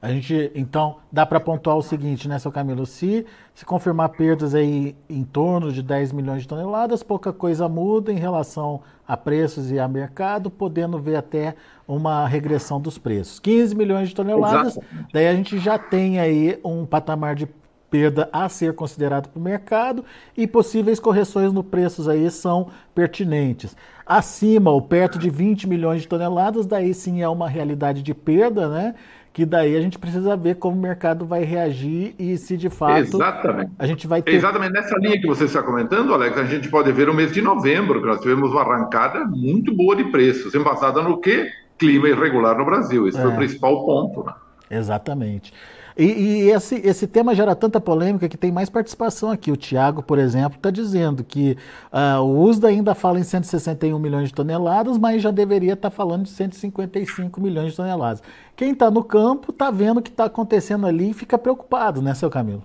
A 0.00 0.10
gente, 0.10 0.52
então, 0.54 0.98
dá 1.10 1.24
para 1.24 1.40
pontuar 1.40 1.76
o 1.76 1.82
seguinte, 1.82 2.28
né, 2.28 2.38
seu 2.38 2.52
Camilo? 2.52 2.84
Se, 2.84 3.24
se 3.54 3.64
confirmar 3.64 4.10
perdas 4.10 4.54
aí 4.54 4.94
em 5.08 5.24
torno 5.24 5.72
de 5.72 5.82
10 5.82 6.12
milhões 6.12 6.42
de 6.42 6.48
toneladas, 6.48 7.02
pouca 7.02 7.32
coisa 7.32 7.68
muda 7.68 8.12
em 8.12 8.18
relação 8.18 8.82
a 9.08 9.16
preços 9.16 9.70
e 9.70 9.78
a 9.78 9.88
mercado, 9.88 10.50
podendo 10.50 10.98
ver 10.98 11.16
até 11.16 11.56
uma 11.88 12.26
regressão 12.26 12.80
dos 12.80 12.98
preços. 12.98 13.40
15 13.40 13.74
milhões 13.74 14.10
de 14.10 14.14
toneladas, 14.14 14.76
Exato. 14.76 14.86
daí 15.12 15.28
a 15.28 15.34
gente 15.34 15.58
já 15.58 15.78
tem 15.78 16.20
aí 16.20 16.60
um 16.62 16.84
patamar 16.84 17.34
de 17.34 17.48
perda 17.90 18.28
a 18.32 18.48
ser 18.48 18.74
considerado 18.74 19.28
para 19.28 19.38
o 19.38 19.42
mercado 19.42 20.04
e 20.36 20.46
possíveis 20.46 20.98
correções 20.98 21.52
no 21.52 21.62
preços 21.62 22.08
aí 22.08 22.30
são 22.30 22.68
pertinentes. 22.94 23.76
Acima 24.04 24.70
ou 24.70 24.80
perto 24.80 25.18
de 25.18 25.28
20 25.28 25.68
milhões 25.68 26.02
de 26.02 26.08
toneladas, 26.08 26.66
daí 26.66 26.94
sim 26.94 27.22
é 27.22 27.28
uma 27.28 27.48
realidade 27.48 28.02
de 28.02 28.14
perda, 28.14 28.68
né? 28.68 28.94
Que 29.32 29.44
daí 29.44 29.76
a 29.76 29.80
gente 29.80 29.98
precisa 29.98 30.34
ver 30.36 30.56
como 30.56 30.76
o 30.76 30.80
mercado 30.80 31.26
vai 31.26 31.44
reagir 31.44 32.14
e 32.18 32.38
se 32.38 32.56
de 32.56 32.70
fato 32.70 33.00
Exatamente. 33.00 33.70
a 33.78 33.86
gente 33.86 34.06
vai 34.06 34.22
ter... 34.22 34.32
Exatamente 34.32 34.72
nessa 34.72 34.96
linha 34.98 35.20
que 35.20 35.26
você 35.26 35.44
está 35.44 35.62
comentando, 35.62 36.14
Alex, 36.14 36.38
a 36.38 36.44
gente 36.44 36.70
pode 36.70 36.90
ver 36.92 37.08
o 37.08 37.14
mês 37.14 37.32
de 37.32 37.42
novembro, 37.42 38.00
que 38.00 38.06
nós 38.06 38.20
tivemos 38.20 38.50
uma 38.50 38.62
arrancada 38.62 39.26
muito 39.26 39.74
boa 39.74 39.94
de 39.94 40.04
preços, 40.04 40.54
embasada 40.54 41.02
no 41.02 41.20
quê? 41.20 41.50
Clima 41.76 42.08
irregular 42.08 42.56
no 42.56 42.64
Brasil. 42.64 43.06
Esse 43.06 43.18
é. 43.18 43.20
foi 43.20 43.30
o 43.30 43.34
é. 43.34 43.36
principal 43.36 43.84
ponto. 43.84 44.24
Né? 44.24 44.32
Exatamente. 44.70 45.52
E, 45.96 46.04
e, 46.04 46.50
esse, 46.50 46.74
esse 46.86 47.06
tema 47.06 47.34
gera 47.34 47.56
tanta 47.56 47.80
polêmica 47.80 48.28
que 48.28 48.36
tem 48.36 48.52
mais 48.52 48.68
participação 48.68 49.30
aqui. 49.30 49.50
O 49.50 49.56
Tiago, 49.56 50.02
por 50.02 50.18
exemplo, 50.18 50.58
está 50.58 50.70
dizendo 50.70 51.24
que 51.24 51.56
uh, 51.90 52.20
o 52.20 52.42
USDA 52.42 52.68
ainda 52.68 52.94
fala 52.94 53.18
em 53.18 53.22
161 53.22 53.98
milhões 53.98 54.28
de 54.28 54.34
toneladas, 54.34 54.98
mas 54.98 55.22
já 55.22 55.30
deveria 55.30 55.72
estar 55.72 55.88
tá 55.88 55.96
falando 55.96 56.24
de 56.24 56.30
155 56.30 57.40
milhões 57.40 57.70
de 57.70 57.76
toneladas. 57.76 58.22
Quem 58.54 58.72
está 58.72 58.90
no 58.90 59.02
campo 59.02 59.50
está 59.50 59.70
vendo 59.70 59.98
o 59.98 60.02
que 60.02 60.10
está 60.10 60.26
acontecendo 60.26 60.86
ali 60.86 61.10
e 61.10 61.14
fica 61.14 61.38
preocupado, 61.38 62.02
né, 62.02 62.14
seu 62.14 62.28
Camilo? 62.28 62.62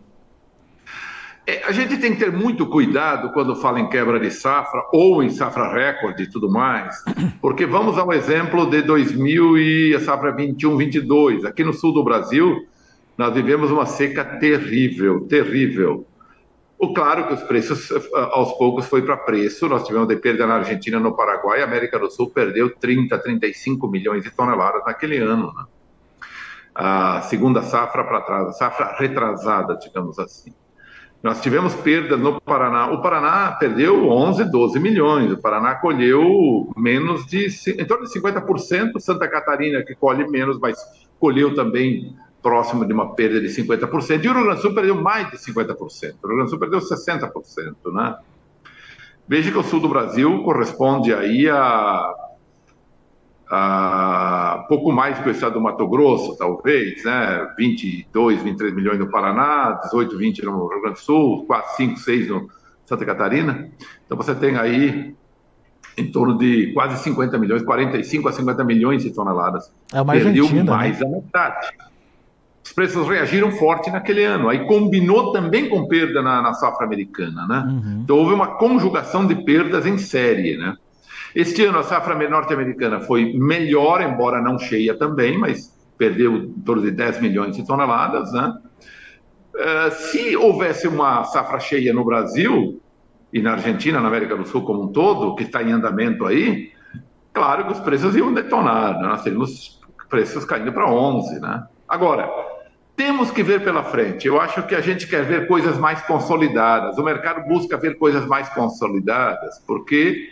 É, 1.48 1.63
a 1.65 1.72
gente 1.72 1.98
tem 1.98 2.13
que 2.13 2.20
ter 2.20 2.32
muito 2.32 2.67
cuidado 2.67 3.32
quando 3.32 3.56
fala 3.56 3.80
em 3.80 3.89
quebra 3.89 4.20
de 4.20 4.30
safra 4.30 4.84
ou 4.94 5.24
em 5.24 5.30
safra 5.30 5.74
recorde 5.74 6.24
e 6.24 6.30
tudo 6.30 6.50
mais, 6.52 7.04
porque 7.41 7.65
vamos 7.65 7.98
ao 7.98 8.13
exemplo 8.13 8.70
de 8.70 8.82
2000 8.82 9.58
e 9.58 9.96
a 9.96 10.00
safra 10.02 10.32
21, 10.36 10.78
22. 10.78 11.46
Aqui 11.46 11.63
no 11.63 11.74
sul 11.74 11.94
do 11.94 12.04
Brasil, 12.04 12.67
nós 13.21 13.36
vivemos 13.36 13.69
uma 13.69 13.86
seca 13.86 14.25
terrível, 14.25 15.27
terrível. 15.27 16.07
O 16.75 16.91
claro 16.91 17.27
que 17.27 17.34
os 17.36 17.43
preços 17.43 17.91
aos 18.31 18.53
poucos 18.53 18.88
foi 18.88 19.03
para 19.03 19.15
preço. 19.15 19.69
Nós 19.69 19.86
tivemos 19.86 20.07
de 20.07 20.15
perda 20.15 20.47
na 20.47 20.55
Argentina, 20.55 20.99
no 20.99 21.15
Paraguai, 21.15 21.62
a 21.62 21.65
América 21.65 21.99
do 21.99 22.10
Sul 22.10 22.31
perdeu 22.31 22.75
30, 22.75 23.15
35 23.19 23.88
milhões 23.88 24.23
de 24.23 24.31
toneladas 24.31 24.84
naquele 24.88 25.17
ano. 25.19 25.53
Né? 25.55 25.65
A 26.73 27.21
segunda 27.21 27.62
safra 27.62 28.03
para 28.03 28.21
trás, 28.21 28.47
a 28.47 28.51
safra 28.53 28.95
retrasada, 28.97 29.77
digamos 29.77 30.17
assim. 30.17 30.51
Nós 31.21 31.39
tivemos 31.41 31.75
perdas 31.75 32.19
no 32.19 32.41
Paraná. 32.41 32.88
O 32.88 33.03
Paraná 33.03 33.51
perdeu 33.51 34.10
11, 34.10 34.45
12 34.45 34.79
milhões. 34.79 35.31
O 35.31 35.38
Paraná 35.39 35.75
colheu 35.75 36.71
menos 36.75 37.27
de, 37.27 37.45
em 37.67 37.86
torno 37.86 38.07
de 38.07 38.19
50%. 38.19 38.99
Santa 38.99 39.27
Catarina, 39.27 39.84
que 39.84 39.93
colhe 39.93 40.27
menos, 40.27 40.60
mas 40.60 40.79
colheu 41.19 41.53
também 41.53 42.17
próximo 42.41 42.86
de 42.86 42.93
uma 42.93 43.13
perda 43.15 43.39
de 43.39 43.47
50%. 43.47 44.23
E 44.23 44.27
o 44.27 44.34
Rio 44.34 44.43
Grande 44.43 44.56
do 44.58 44.62
Sul 44.62 44.73
perdeu 44.73 45.01
mais 45.01 45.30
de 45.30 45.38
50%. 45.38 45.75
O 46.23 46.27
Rio 46.27 46.36
Grande 46.36 46.43
do 46.43 46.49
Sul 46.49 46.60
perdeu 46.60 46.80
60%, 46.80 47.93
né? 47.93 48.15
Veja 49.27 49.51
que 49.51 49.58
o 49.58 49.63
sul 49.63 49.80
do 49.80 49.88
Brasil 49.88 50.43
corresponde 50.43 51.13
aí 51.13 51.47
a 51.47 52.13
uh, 53.51 54.67
pouco 54.67 54.91
mais 54.91 55.19
que 55.19 55.30
o 55.30 55.32
estado 55.32 55.54
do 55.54 55.62
Mato 55.62 55.88
Grosso, 55.88 56.36
talvez, 56.38 57.04
né? 57.06 57.47
22, 57.58 58.41
23 58.41 58.73
milhões 58.73 58.99
no 58.99 59.10
Paraná, 59.10 59.80
18, 59.84 60.17
20 60.17 60.45
no 60.45 60.67
Rio 60.67 60.82
Grande 60.82 60.99
do 60.99 61.01
Sul, 61.01 61.45
4, 61.45 61.75
5, 61.77 61.99
6 61.99 62.30
no 62.30 62.49
Santa 62.86 63.06
Catarina. 63.06 63.69
Então 64.06 64.17
você 64.17 64.36
tem 64.36 64.58
aí 64.58 65.15
em 65.97 66.12
torno 66.12 66.38
de 66.38 66.73
quase 66.73 67.01
50 67.04 67.38
milhões, 67.38 67.63
45 67.63 68.30
a 68.30 68.32
50 68.32 68.63
milhões 68.63 69.04
de 69.04 69.13
toneladas. 69.13 69.71
É 69.93 70.01
uma 70.01 70.13
Perdeu 70.13 70.43
Argentina, 70.43 70.63
né? 70.63 70.69
mais 70.69 70.99
né? 70.99 71.06
a 71.06 71.10
metade. 71.10 71.67
Os 72.63 72.71
preços 72.74 73.08
reagiram 73.08 73.52
forte 73.52 73.89
naquele 73.89 74.24
ano. 74.24 74.47
Aí 74.47 74.65
combinou 74.65 75.32
também 75.32 75.67
com 75.67 75.88
perda 75.88 76.21
na, 76.21 76.41
na 76.41 76.54
safra 76.54 76.86
americana, 76.86 77.47
né? 77.47 77.65
Uhum. 77.67 78.02
Então 78.04 78.17
houve 78.17 78.34
uma 78.34 78.56
conjugação 78.56 79.26
de 79.26 79.36
perdas 79.43 79.86
em 79.86 79.97
série, 79.97 80.58
né? 80.58 80.76
Este 81.34 81.63
ano 81.63 81.80
a 81.80 81.84
safra 81.84 82.15
norte-americana 82.30 83.00
foi 83.00 83.34
melhor, 83.34 84.02
embora 84.02 84.41
não 84.41 84.60
cheia 84.60 84.93
também, 84.97 85.38
mas 85.38 85.74
perdeu 85.97 86.36
em 86.36 86.54
torno 86.65 86.82
de 86.82 86.91
10 86.91 87.21
milhões 87.21 87.56
de 87.56 87.65
toneladas. 87.65 88.34
Né? 88.34 88.54
Uh, 89.56 89.91
se 89.91 90.36
houvesse 90.36 90.88
uma 90.88 91.24
safra 91.24 91.60
cheia 91.60 91.93
no 91.93 92.04
Brasil 92.04 92.82
e 93.32 93.41
na 93.41 93.54
Argentina, 93.54 94.02
na 94.02 94.10
América 94.10 94.36
do 94.36 94.45
Sul 94.45 94.63
como 94.63 94.84
um 94.84 94.88
todo, 94.89 95.36
que 95.36 95.43
está 95.43 95.63
em 95.63 95.71
andamento 95.71 96.26
aí, 96.26 96.71
claro 97.32 97.65
que 97.65 97.71
os 97.71 97.80
preços 97.80 98.15
iam 98.15 98.34
detonar, 98.34 99.00
né? 99.00 99.08
nós 99.08 99.24
teríamos 99.24 99.80
preços 100.10 100.43
caindo 100.43 100.74
para 100.74 100.91
11. 100.91 101.39
Né? 101.39 101.63
Agora, 101.88 102.30
temos 103.01 103.31
que 103.31 103.41
ver 103.41 103.63
pela 103.63 103.83
frente. 103.83 104.27
Eu 104.27 104.39
acho 104.39 104.61
que 104.67 104.75
a 104.75 104.79
gente 104.79 105.07
quer 105.07 105.25
ver 105.25 105.47
coisas 105.47 105.75
mais 105.75 106.03
consolidadas. 106.03 106.99
O 106.99 107.03
mercado 107.03 107.47
busca 107.47 107.75
ver 107.75 107.97
coisas 107.97 108.27
mais 108.27 108.47
consolidadas, 108.49 109.57
porque 109.65 110.29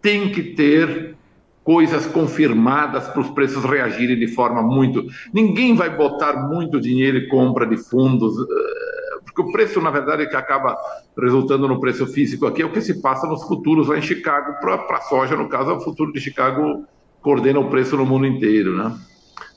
tem 0.00 0.30
que 0.30 0.40
ter 0.40 1.16
coisas 1.64 2.06
confirmadas 2.06 3.08
para 3.08 3.20
os 3.20 3.30
preços 3.30 3.64
reagirem 3.64 4.16
de 4.16 4.28
forma 4.28 4.62
muito. 4.62 5.04
Ninguém 5.32 5.74
vai 5.74 5.90
botar 5.90 6.34
muito 6.34 6.80
dinheiro 6.80 7.18
em 7.18 7.28
compra 7.28 7.66
de 7.66 7.78
fundos, 7.78 8.32
eh, 8.38 9.18
porque 9.24 9.42
o 9.42 9.50
preço, 9.50 9.80
na 9.80 9.90
verdade, 9.90 10.28
que 10.28 10.36
acaba 10.36 10.76
resultando 11.20 11.66
no 11.66 11.80
preço 11.80 12.06
físico 12.06 12.46
aqui 12.46 12.62
é 12.62 12.64
o 12.64 12.70
que 12.70 12.80
se 12.80 13.02
passa 13.02 13.26
nos 13.26 13.42
futuros 13.42 13.88
lá 13.88 13.98
em 13.98 14.02
Chicago, 14.02 14.60
para 14.60 14.98
a 14.98 15.00
soja, 15.00 15.34
no 15.34 15.48
caso, 15.48 15.72
o 15.72 15.80
futuro 15.80 16.12
de 16.12 16.20
Chicago 16.20 16.84
coordena 17.20 17.58
o 17.58 17.68
preço 17.68 17.96
no 17.96 18.06
mundo 18.06 18.24
inteiro, 18.24 18.76
né? 18.76 18.94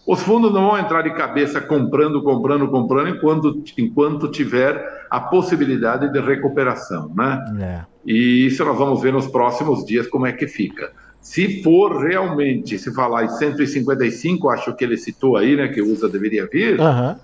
Os 0.07 0.21
fundos 0.21 0.53
não 0.53 0.67
vão 0.67 0.77
entrar 0.77 1.01
de 1.01 1.13
cabeça 1.13 1.59
comprando, 1.59 2.23
comprando, 2.23 2.69
comprando, 2.69 3.09
enquanto, 3.09 3.61
enquanto 3.77 4.31
tiver 4.31 5.05
a 5.09 5.19
possibilidade 5.19 6.09
de 6.13 6.21
recuperação, 6.21 7.11
né? 7.13 7.45
É. 7.59 7.85
E 8.05 8.45
isso 8.45 8.63
nós 8.63 8.77
vamos 8.77 9.01
ver 9.01 9.11
nos 9.11 9.27
próximos 9.27 9.85
dias 9.85 10.07
como 10.07 10.25
é 10.25 10.31
que 10.31 10.47
fica. 10.47 10.93
Se 11.19 11.61
for 11.61 11.97
realmente, 11.97 12.79
se 12.79 12.93
falar 12.93 13.25
em 13.25 13.29
155, 13.29 14.49
acho 14.49 14.73
que 14.77 14.85
ele 14.85 14.95
citou 14.95 15.35
aí, 15.35 15.57
né, 15.57 15.67
que 15.67 15.81
o 15.81 15.91
USA 15.91 16.07
deveria 16.07 16.47
vir, 16.47 16.79
uhum. 16.79 17.15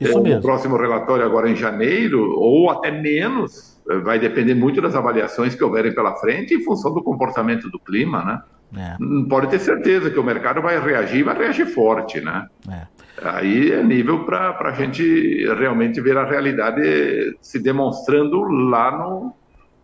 isso 0.00 0.22
mesmo. 0.22 0.38
o 0.38 0.42
próximo 0.42 0.76
relatório 0.76 1.24
agora 1.24 1.50
em 1.50 1.56
janeiro, 1.56 2.38
ou 2.38 2.70
até 2.70 2.92
menos, 2.92 3.80
vai 4.04 4.20
depender 4.20 4.54
muito 4.54 4.80
das 4.80 4.94
avaliações 4.94 5.56
que 5.56 5.64
houverem 5.64 5.92
pela 5.92 6.14
frente 6.16 6.54
em 6.54 6.62
função 6.62 6.94
do 6.94 7.02
comportamento 7.02 7.68
do 7.68 7.80
clima, 7.80 8.24
né? 8.24 8.40
É. 8.76 8.96
Pode 9.28 9.48
ter 9.48 9.58
certeza 9.58 10.10
que 10.10 10.18
o 10.18 10.24
mercado 10.24 10.60
vai 10.60 10.78
reagir, 10.78 11.24
vai 11.24 11.36
reagir 11.36 11.66
forte, 11.66 12.20
né? 12.20 12.46
É. 12.70 12.86
Aí 13.22 13.72
é 13.72 13.82
nível 13.82 14.24
para 14.24 14.56
a 14.60 14.72
gente 14.72 15.46
realmente 15.58 16.00
ver 16.00 16.16
a 16.16 16.24
realidade 16.24 17.36
se 17.40 17.58
demonstrando 17.58 18.42
lá 18.42 18.96
no 18.96 19.34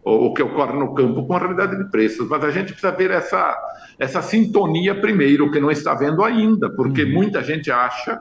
o 0.04 0.34
que 0.34 0.42
ocorre 0.42 0.78
no 0.78 0.94
campo 0.94 1.26
com 1.26 1.34
a 1.34 1.38
realidade 1.38 1.78
de 1.78 1.90
preços. 1.90 2.28
Mas 2.28 2.44
a 2.44 2.50
gente 2.50 2.72
precisa 2.72 2.92
ver 2.92 3.10
essa, 3.10 3.56
essa 3.98 4.20
sintonia 4.20 5.00
primeiro, 5.00 5.50
que 5.50 5.58
não 5.58 5.70
está 5.70 5.94
vendo 5.94 6.22
ainda, 6.22 6.68
porque 6.68 7.04
uhum. 7.04 7.12
muita 7.12 7.42
gente 7.42 7.70
acha 7.70 8.20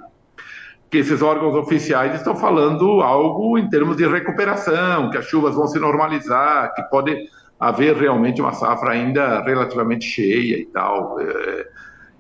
que 0.90 1.00
esses 1.00 1.22
órgãos 1.22 1.56
oficiais 1.56 2.16
estão 2.16 2.36
falando 2.36 3.02
algo 3.02 3.58
em 3.58 3.68
termos 3.68 3.98
de 3.98 4.08
recuperação, 4.08 5.10
que 5.10 5.18
as 5.18 5.26
chuvas 5.26 5.56
vão 5.56 5.68
se 5.68 5.78
normalizar, 5.78 6.74
que 6.74 6.84
pode 6.84 7.18
haver 7.64 7.96
realmente 7.96 8.42
uma 8.42 8.52
safra 8.52 8.92
ainda 8.92 9.42
relativamente 9.42 10.06
cheia 10.06 10.58
e 10.58 10.66
tal. 10.66 11.18
É, 11.22 11.68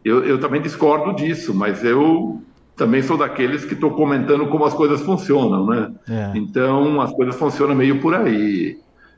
eu, 0.05 0.23
eu 0.23 0.39
também 0.39 0.61
discordo 0.61 1.13
disso, 1.13 1.53
mas 1.53 1.83
eu 1.83 2.41
também 2.77 3.01
sou 3.01 3.17
daqueles 3.17 3.65
que 3.65 3.73
estou 3.73 3.91
comentando 3.91 4.47
como 4.47 4.63
as 4.63 4.73
coisas 4.73 5.01
funcionam, 5.01 5.67
né? 5.67 5.91
É. 6.09 6.37
Então, 6.37 7.01
as 7.01 7.11
coisas 7.11 7.35
funcionam 7.35 7.75
meio 7.75 7.99
por 7.99 8.15
aí. 8.15 8.77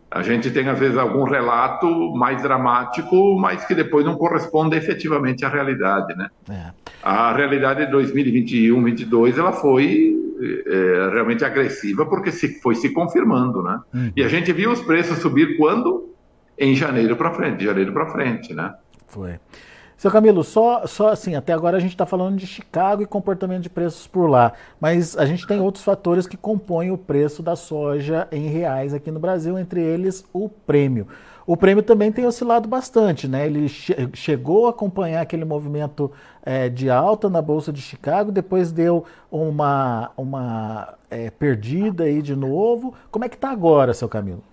A 0.10 0.24
gente 0.24 0.50
tem, 0.50 0.68
às 0.68 0.80
vezes, 0.80 0.98
algum 0.98 1.24
relato 1.24 1.88
mais 2.16 2.42
dramático, 2.42 3.38
mas 3.40 3.64
que 3.66 3.76
depois 3.76 4.04
não 4.04 4.16
corresponde 4.16 4.76
efetivamente 4.76 5.46
à 5.46 5.50
realidade, 5.50 6.16
né? 6.16 6.28
É. 6.50 6.72
A 7.04 7.34
realidade 7.34 7.86
de 7.86 7.92
2021, 7.92 8.82
2022, 8.82 9.38
ela 9.38 9.52
foi 9.52 10.16
é, 10.66 11.10
realmente 11.14 11.46
agressiva 11.46 12.06
porque 12.06 12.32
se, 12.32 12.60
foi 12.62 12.76
se 12.76 12.90
confirmando, 12.90 13.62
né? 13.62 13.80
Uhum. 13.94 14.12
E 14.16 14.24
a 14.24 14.28
gente 14.28 14.52
viu 14.52 14.72
os 14.72 14.82
preços 14.82 15.20
subir 15.20 15.56
quando? 15.56 16.14
Em 16.58 16.76
janeiro 16.76 17.15
para 17.15 17.34
frente, 17.34 17.58
de 17.58 17.65
janeiro 17.65 17.91
para 17.94 18.08
frente, 18.08 18.54
né? 18.54 18.74
Foi. 19.08 19.39
Seu 19.98 20.12
Camilo, 20.12 20.44
só, 20.44 20.86
só 20.86 21.10
assim, 21.10 21.36
até 21.36 21.54
agora 21.54 21.78
a 21.78 21.80
gente 21.80 21.91
está 21.91 22.06
falando 22.06 22.38
de 22.38 22.46
Chicago 22.46 23.02
e 23.02 23.06
comportamento 23.06 23.63
de 23.63 23.70
preços 23.70 24.06
por 24.06 24.28
lá, 24.28 24.52
mas 24.80 25.18
a 25.18 25.26
gente 25.26 25.48
tem 25.48 25.62
outros 25.62 25.84
fatores 25.86 26.28
que 26.28 26.36
compõem 26.36 26.91
o 26.91 26.98
preço 26.98 27.41
da 27.41 27.56
soja 27.56 28.28
em 28.30 28.48
reais 28.48 28.94
aqui 28.94 29.10
no 29.10 29.20
Brasil, 29.20 29.58
entre 29.58 29.82
eles 29.82 30.26
o 30.34 30.50
prêmio. 30.50 31.08
O 31.48 31.56
prêmio 31.56 31.84
também 31.84 32.12
tem 32.12 32.26
oscilado 32.26 32.68
bastante, 32.68 33.28
né? 33.28 33.46
Ele 33.46 33.70
che 33.70 33.94
chegou 34.13 34.68
a 34.68 34.72
acompanhar 34.72 35.22
aquele 35.22 35.46
movimento 35.46 36.12
é, 36.44 36.68
de 36.68 36.89
alta 36.89 37.30
na 37.30 37.41
Bolsa 37.41 37.72
de 37.72 37.82
Chicago, 37.82 38.32
depois 38.32 38.72
deu 38.72 39.06
uma, 39.32 40.12
uma 40.18 40.96
é, 41.10 41.30
perdida 41.30 42.06
aí 42.06 42.22
de 42.22 42.36
novo. 42.36 42.96
Como 43.12 43.24
é 43.24 43.30
que 43.30 43.36
está 43.36 43.52
agora, 43.52 43.94
seu 43.94 44.10
Camilo? 44.10 44.44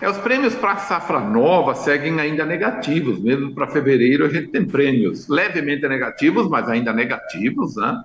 É, 0.00 0.08
os 0.08 0.18
prêmios 0.18 0.54
para 0.54 0.72
a 0.72 0.76
safra 0.76 1.18
nova 1.18 1.74
seguem 1.74 2.20
ainda 2.20 2.44
negativos, 2.44 3.18
mesmo 3.18 3.54
para 3.54 3.66
fevereiro 3.66 4.24
a 4.24 4.28
gente 4.28 4.48
tem 4.48 4.64
prêmios 4.64 5.28
levemente 5.28 5.88
negativos, 5.88 6.48
mas 6.48 6.68
ainda 6.68 6.92
negativos, 6.92 7.76
né? 7.76 8.00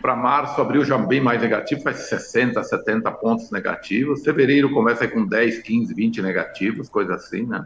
Para 0.00 0.16
março, 0.16 0.60
abril 0.60 0.84
já 0.84 0.98
bem 0.98 1.20
mais 1.20 1.40
negativo, 1.40 1.82
faz 1.82 2.08
60, 2.08 2.62
70 2.62 3.10
pontos 3.12 3.50
negativos. 3.50 4.24
Fevereiro 4.24 4.70
começa 4.72 5.06
com 5.06 5.24
10, 5.26 5.58
15, 5.62 5.94
20 5.94 6.22
negativos, 6.22 6.88
coisa 6.88 7.14
assim, 7.14 7.46
né? 7.46 7.64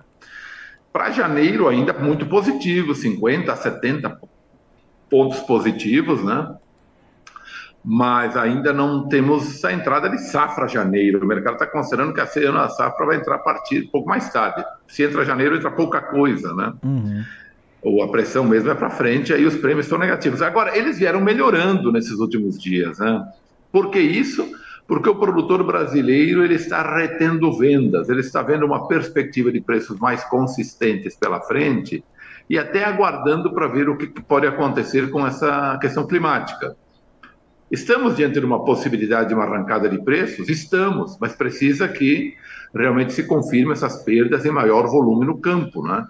Para 0.92 1.11
janeiro 1.11 1.69
ainda 1.69 1.92
muito 1.92 2.27
positivo, 2.27 2.95
50, 2.95 3.55
70 3.55 4.21
pontos 5.11 5.40
positivos, 5.40 6.23
né? 6.25 6.57
Mas 7.88 8.37
ainda 8.37 8.72
não 8.72 9.09
temos 9.09 9.64
a 9.64 9.72
entrada 9.72 10.11
de 10.11 10.18
safra 10.18 10.66
janeiro. 10.66 11.22
O 11.22 11.27
mercado 11.27 11.53
está 11.53 11.66
considerando 11.68 12.12
que 12.12 12.20
esse 12.20 12.44
ano 12.44 12.59
a 12.59 12.68
safra 12.68 13.07
vai 13.07 13.16
entrar 13.16 13.37
a 13.37 13.38
partir 13.38 13.85
um 13.85 13.90
pouco 13.92 14.09
mais 14.09 14.29
tarde. 14.33 14.64
Se 14.88 15.05
entra 15.05 15.25
janeiro, 15.25 15.55
entra 15.55 15.70
pouca 15.70 16.01
coisa, 16.01 16.53
né? 16.53 16.72
Uhum. 16.85 17.22
Ou 17.83 18.03
a 18.03 18.09
pressão 18.09 18.42
mesmo 18.42 18.68
é 18.72 18.75
para 18.75 18.90
frente, 18.90 19.33
aí 19.33 19.46
os 19.46 19.55
prêmios 19.55 19.87
estão 19.87 20.01
negativos. 20.01 20.42
Agora, 20.42 20.77
eles 20.77 20.99
vieram 20.99 21.20
melhorando 21.20 21.92
nesses 21.92 22.18
últimos 22.18 22.61
dias, 22.61 22.99
né? 22.99 23.25
Por 23.70 23.92
que 23.92 24.01
isso? 24.01 24.44
Porque 24.88 25.09
o 25.09 25.14
produtor 25.14 25.62
brasileiro 25.62 26.42
ele 26.42 26.55
está 26.55 26.83
retendo 26.96 27.57
vendas, 27.57 28.09
ele 28.09 28.20
está 28.20 28.42
vendo 28.42 28.66
uma 28.66 28.88
perspectiva 28.88 29.53
de 29.53 29.61
preços 29.61 29.96
mais 30.01 30.25
consistentes 30.25 31.14
pela 31.14 31.40
frente 31.40 32.03
e 32.51 32.59
até 32.59 32.85
aguardando 32.85 33.53
para 33.55 33.68
ver 33.68 33.88
o 33.88 33.96
que 33.96 34.09
pode 34.09 34.46
acontecer 34.49 35.09
com 35.11 35.25
essa 35.25 35.79
questão 35.81 36.05
climática. 36.05 36.77
Estamos 37.70 38.16
diante 38.16 38.38
de 38.38 38.46
uma 38.46 38.64
possibilidade 38.64 39.29
de 39.29 39.35
uma 39.35 39.44
arrancada 39.44 39.88
de 39.88 39.98
preços? 40.02 40.48
Estamos, 40.48 41.18
mas 41.20 41.35
precisa 41.35 41.88
que 41.88 42.35
realmente 42.74 43.12
se 43.12 43.24
confirme 43.24 43.72
essas 43.72 44.05
perdas 44.05 44.44
em 44.44 44.50
maior 44.50 44.87
volume 44.87 45.26
no 45.26 45.38
campo. 45.38 45.83
Né? 45.83 46.07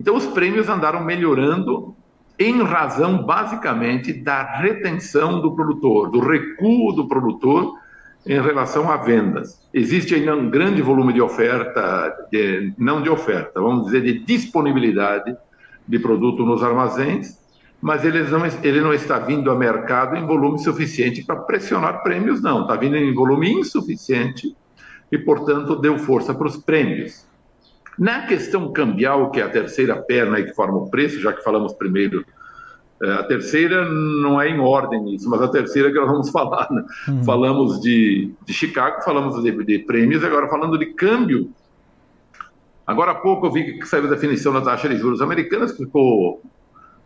Então, 0.00 0.14
os 0.14 0.26
prêmios 0.26 0.68
andaram 0.68 1.04
melhorando 1.04 1.94
em 2.38 2.62
razão, 2.62 3.24
basicamente, 3.24 4.12
da 4.12 4.42
retenção 4.60 5.40
do 5.40 5.54
produtor, 5.54 6.10
do 6.10 6.20
recuo 6.20 6.92
do 6.92 7.08
produtor 7.08 7.74
em 8.26 8.40
relação 8.40 8.90
a 8.90 8.96
vendas. 8.96 9.60
Existe 9.74 10.14
ainda 10.14 10.36
um 10.36 10.48
grande 10.48 10.80
volume 10.80 11.12
de 11.12 11.20
oferta, 11.20 12.14
de, 12.30 12.72
não 12.78 13.02
de 13.02 13.10
oferta, 13.10 13.60
vamos 13.60 13.86
dizer, 13.86 14.02
de 14.02 14.20
disponibilidade 14.20 15.36
de 15.88 15.98
produto 15.98 16.44
nos 16.44 16.62
armazéns, 16.62 17.39
mas 17.80 18.04
ele 18.04 18.22
não, 18.24 18.44
ele 18.62 18.80
não 18.80 18.92
está 18.92 19.18
vindo 19.18 19.50
a 19.50 19.54
mercado 19.54 20.16
em 20.16 20.26
volume 20.26 20.58
suficiente 20.58 21.24
para 21.24 21.36
pressionar 21.36 22.02
prêmios, 22.02 22.42
não. 22.42 22.62
Está 22.62 22.76
vindo 22.76 22.96
em 22.96 23.14
volume 23.14 23.50
insuficiente 23.52 24.54
e, 25.10 25.18
portanto, 25.18 25.76
deu 25.76 25.98
força 25.98 26.34
para 26.34 26.46
os 26.46 26.56
prêmios. 26.56 27.26
Na 27.98 28.26
questão 28.26 28.72
cambial, 28.72 29.30
que 29.30 29.40
é 29.40 29.44
a 29.44 29.48
terceira 29.48 29.96
perna 29.96 30.42
que 30.42 30.54
forma 30.54 30.78
o 30.78 30.90
preço, 30.90 31.20
já 31.20 31.32
que 31.32 31.42
falamos 31.42 31.72
primeiro 31.72 32.24
é, 33.02 33.12
a 33.12 33.22
terceira 33.22 33.88
não 33.88 34.38
é 34.40 34.48
em 34.50 34.60
ordem 34.60 35.14
isso, 35.14 35.28
mas 35.30 35.40
a 35.40 35.48
terceira 35.48 35.90
que 35.90 35.98
nós 35.98 36.10
vamos 36.10 36.28
falar. 36.30 36.70
Né? 36.70 36.84
Uhum. 37.08 37.24
Falamos 37.24 37.80
de, 37.80 38.30
de 38.44 38.52
Chicago, 38.52 39.02
falamos 39.02 39.42
de, 39.42 39.64
de, 39.64 39.78
prêmios, 39.80 40.22
agora 40.22 40.48
falando 40.48 40.78
de 40.78 40.86
câmbio. 40.86 41.50
Agora 42.86 43.12
há 43.12 43.14
pouco 43.14 43.46
eu 43.46 43.52
vi 43.52 43.78
que 43.78 43.86
saiu 43.86 44.04
a 44.04 44.10
definição 44.10 44.52
da 44.52 44.60
taxa 44.60 44.88
de 44.88 44.96
juros 44.96 45.22
americanas, 45.22 45.72
que 45.72 45.84
ficou 45.84 46.42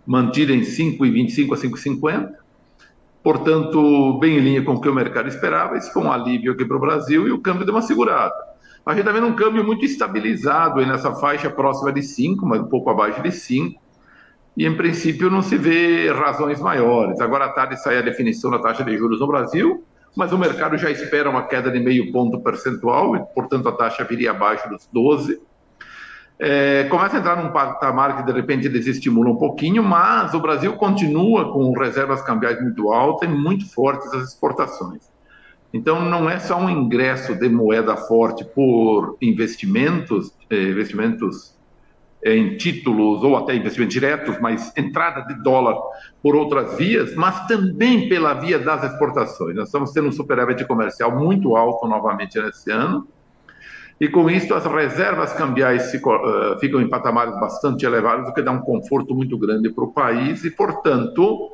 mantida 0.07 0.53
em 0.53 0.61
5,25 0.61 1.53
a 1.53 1.57
5,50. 1.57 2.31
Portanto, 3.23 4.19
bem 4.19 4.37
em 4.37 4.41
linha 4.41 4.63
com 4.63 4.75
o 4.75 4.81
que 4.81 4.89
o 4.89 4.95
mercado 4.95 5.29
esperava. 5.29 5.77
Isso 5.77 5.93
foi 5.93 6.03
um 6.03 6.13
alívio 6.13 6.53
aqui 6.53 6.65
para 6.65 6.77
o 6.77 6.81
Brasil 6.81 7.27
e 7.27 7.33
o 7.33 7.41
câmbio 7.41 7.65
deu 7.65 7.75
uma 7.75 7.83
segurada. 7.83 8.35
A 8.85 8.91
gente 8.91 9.01
está 9.01 9.13
vendo 9.13 9.27
um 9.27 9.35
câmbio 9.35 9.65
muito 9.65 9.85
estabilizado 9.85 10.79
aí 10.79 10.87
nessa 10.87 11.15
faixa 11.15 11.49
próxima 11.49 11.91
de 11.91 12.03
5, 12.03 12.45
mas 12.45 12.61
um 12.61 12.67
pouco 12.67 12.91
abaixo 12.91 13.23
de 13.23 13.33
5 13.33 13.83
e, 14.57 14.67
em 14.67 14.77
princípio, 14.77 15.31
não 15.31 15.43
se 15.43 15.57
vê 15.57 16.11
razões 16.13 16.61
maiores. 16.61 17.21
Agora 17.21 17.47
à 17.47 17.49
tarde 17.49 17.77
sai 17.77 17.99
a 17.99 18.03
definição 18.03 18.51
da 18.51 18.59
taxa 18.59 18.85
de 18.85 18.97
juros 18.97 19.21
no 19.21 19.27
Brasil, 19.27 19.85
mas 20.15 20.33
o 20.33 20.39
mercado 20.39 20.79
já 20.79 20.91
espera 20.91 21.29
uma 21.29 21.43
queda 21.43 21.71
de 21.71 21.81
meio 21.81 22.13
ponto 22.13 22.39
percentual, 22.41 23.17
e, 23.17 23.21
portanto, 23.35 23.69
a 23.69 23.73
taxa 23.73 24.05
viria 24.05 24.31
abaixo 24.31 24.69
dos 24.69 24.89
12. 24.93 25.41
É, 26.39 26.85
começa 26.85 27.17
a 27.17 27.21
entrar 27.21 27.43
num 27.43 27.53
patamar 27.53 28.17
que 28.17 28.25
de 28.25 28.33
repente 28.33 28.69
desestimula 28.69 29.31
um 29.31 29.37
pouquinho, 29.37 29.83
mas 29.83 30.35
o 30.35 30.41
Brasil 30.41 30.73
continua 30.75 31.53
com 31.53 31.73
reservas 31.73 32.23
cambiais 32.23 32.61
muito 32.61 32.93
altas 32.93 33.29
e 33.29 33.33
muito 33.33 33.73
fortes 33.73 34.13
as 34.13 34.31
exportações. 34.31 35.03
Então, 35.73 36.05
não 36.05 36.29
é 36.31 36.39
só 36.39 36.57
um 36.57 36.71
ingresso 36.71 37.35
de 37.35 37.49
moeda 37.49 37.97
forte 37.97 38.45
por 38.45 39.17
investimentos, 39.21 40.33
eh, 40.51 40.71
investimentos 40.71 41.55
em 42.25 42.57
títulos 42.57 43.23
ou 43.23 43.37
até 43.37 43.55
investimentos 43.55 43.93
diretos, 43.93 44.41
mas 44.41 44.73
entrada 44.77 45.23
de 45.23 45.43
dólar 45.43 45.77
por 46.23 46.35
outras 46.35 46.77
vias, 46.79 47.15
mas 47.15 47.47
também 47.47 48.09
pela 48.09 48.35
via 48.35 48.59
das 48.59 48.83
exportações. 48.85 49.55
Nós 49.55 49.67
estamos 49.67 49.93
tendo 49.93 50.09
um 50.09 50.13
superávit 50.13 50.65
comercial 50.65 51.15
muito 51.19 51.55
alto 51.55 51.87
novamente 51.87 52.41
nesse 52.41 52.71
ano, 52.71 53.07
e 54.01 54.09
com 54.09 54.29
isso 54.29 54.53
as 54.55 54.65
reservas 54.67 55.33
cambiais 55.33 55.91
ficam, 55.91 56.19
ficam 56.59 56.81
em 56.81 56.89
patamares 56.89 57.39
bastante 57.39 57.87
elevados, 57.87 58.29
o 58.29 58.35
que 58.35 58.43
dá 58.43 58.53
um 58.53 58.61
conforto 58.61 59.15
muito 59.15 59.39
grande 59.39 59.71
para 59.71 59.85
o 59.85 59.93
país, 59.93 60.45
e, 60.45 60.51
portanto, 60.51 61.53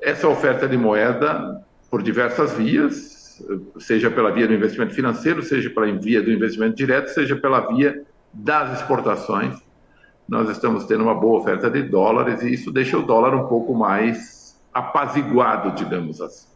essa 0.00 0.26
oferta 0.28 0.66
de 0.66 0.76
moeda 0.76 1.62
por 1.90 2.02
diversas 2.02 2.54
vias, 2.54 3.42
seja 3.78 4.10
pela 4.10 4.32
via 4.32 4.48
do 4.48 4.54
investimento 4.54 4.94
financeiro, 4.94 5.42
seja 5.42 5.68
pela 5.70 5.86
via 5.92 6.22
do 6.22 6.32
investimento 6.32 6.74
direto, 6.74 7.08
seja 7.08 7.36
pela 7.36 7.60
via 7.60 8.02
das 8.32 8.80
exportações, 8.80 9.56
nós 10.28 10.48
estamos 10.50 10.84
tendo 10.84 11.04
uma 11.04 11.14
boa 11.14 11.40
oferta 11.40 11.70
de 11.70 11.82
dólares 11.82 12.42
e 12.42 12.52
isso 12.52 12.72
deixa 12.72 12.98
o 12.98 13.02
dólar 13.02 13.34
um 13.34 13.46
pouco 13.46 13.74
mais 13.74 14.58
apaziguado, 14.74 15.72
digamos 15.72 16.20
assim. 16.20 16.48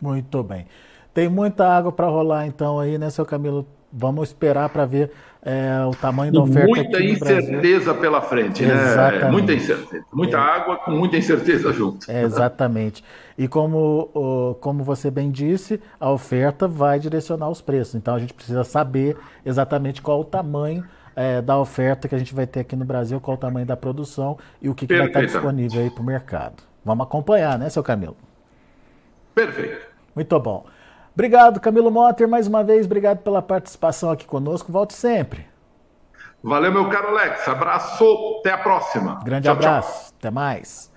Muito 0.00 0.42
bem. 0.42 0.66
Tem 1.14 1.28
muita 1.28 1.66
água 1.66 1.90
para 1.90 2.06
rolar 2.06 2.46
então 2.46 2.78
aí, 2.78 2.98
né, 2.98 3.10
seu 3.10 3.24
Camilo? 3.24 3.66
Vamos 3.92 4.28
esperar 4.28 4.68
para 4.68 4.84
ver 4.84 5.10
é, 5.42 5.84
o 5.86 5.92
tamanho 5.92 6.32
da 6.32 6.42
oferta. 6.42 6.68
Muita 6.68 7.02
incerteza 7.02 7.94
pela 7.94 8.20
frente, 8.20 8.64
né? 8.64 8.74
Exatamente. 8.74 9.32
Muita 9.32 9.52
incerteza. 9.54 10.04
Muita 10.12 10.36
é. 10.36 10.40
água 10.40 10.76
com 10.76 10.90
muita 10.90 11.16
incerteza 11.16 11.72
junto. 11.72 12.10
É, 12.10 12.22
exatamente. 12.22 13.02
E 13.36 13.48
como, 13.48 14.56
como 14.60 14.84
você 14.84 15.10
bem 15.10 15.30
disse, 15.30 15.80
a 15.98 16.10
oferta 16.10 16.68
vai 16.68 16.98
direcionar 16.98 17.48
os 17.48 17.62
preços. 17.62 17.94
Então 17.94 18.14
a 18.14 18.18
gente 18.18 18.34
precisa 18.34 18.64
saber 18.64 19.16
exatamente 19.44 20.02
qual 20.02 20.20
o 20.20 20.24
tamanho 20.24 20.84
é, 21.16 21.40
da 21.40 21.58
oferta 21.58 22.06
que 22.08 22.14
a 22.14 22.18
gente 22.18 22.34
vai 22.34 22.46
ter 22.46 22.60
aqui 22.60 22.76
no 22.76 22.84
Brasil, 22.84 23.20
qual 23.20 23.36
o 23.36 23.40
tamanho 23.40 23.66
da 23.66 23.76
produção 23.76 24.38
e 24.62 24.68
o 24.68 24.74
que, 24.74 24.86
que 24.86 24.96
vai 24.96 25.06
estar 25.06 25.22
disponível 25.22 25.82
aí 25.82 25.90
para 25.90 26.02
o 26.02 26.06
mercado. 26.06 26.62
Vamos 26.84 27.04
acompanhar, 27.04 27.58
né, 27.58 27.68
seu 27.68 27.82
Camilo? 27.82 28.16
Perfeito. 29.34 29.86
Muito 30.14 30.38
bom. 30.40 30.64
Obrigado, 31.18 31.58
Camilo 31.58 31.90
Motter, 31.90 32.28
mais 32.28 32.46
uma 32.46 32.62
vez, 32.62 32.86
obrigado 32.86 33.18
pela 33.24 33.42
participação 33.42 34.08
aqui 34.08 34.24
conosco. 34.24 34.70
Volte 34.70 34.94
sempre. 34.94 35.48
Valeu, 36.40 36.70
meu 36.70 36.88
caro 36.88 37.08
Alex. 37.08 37.48
Abraço, 37.48 38.36
até 38.38 38.52
a 38.52 38.58
próxima. 38.58 39.18
Grande 39.24 39.48
tchau, 39.48 39.56
abraço, 39.56 40.10
tchau. 40.10 40.14
até 40.16 40.30
mais. 40.30 40.88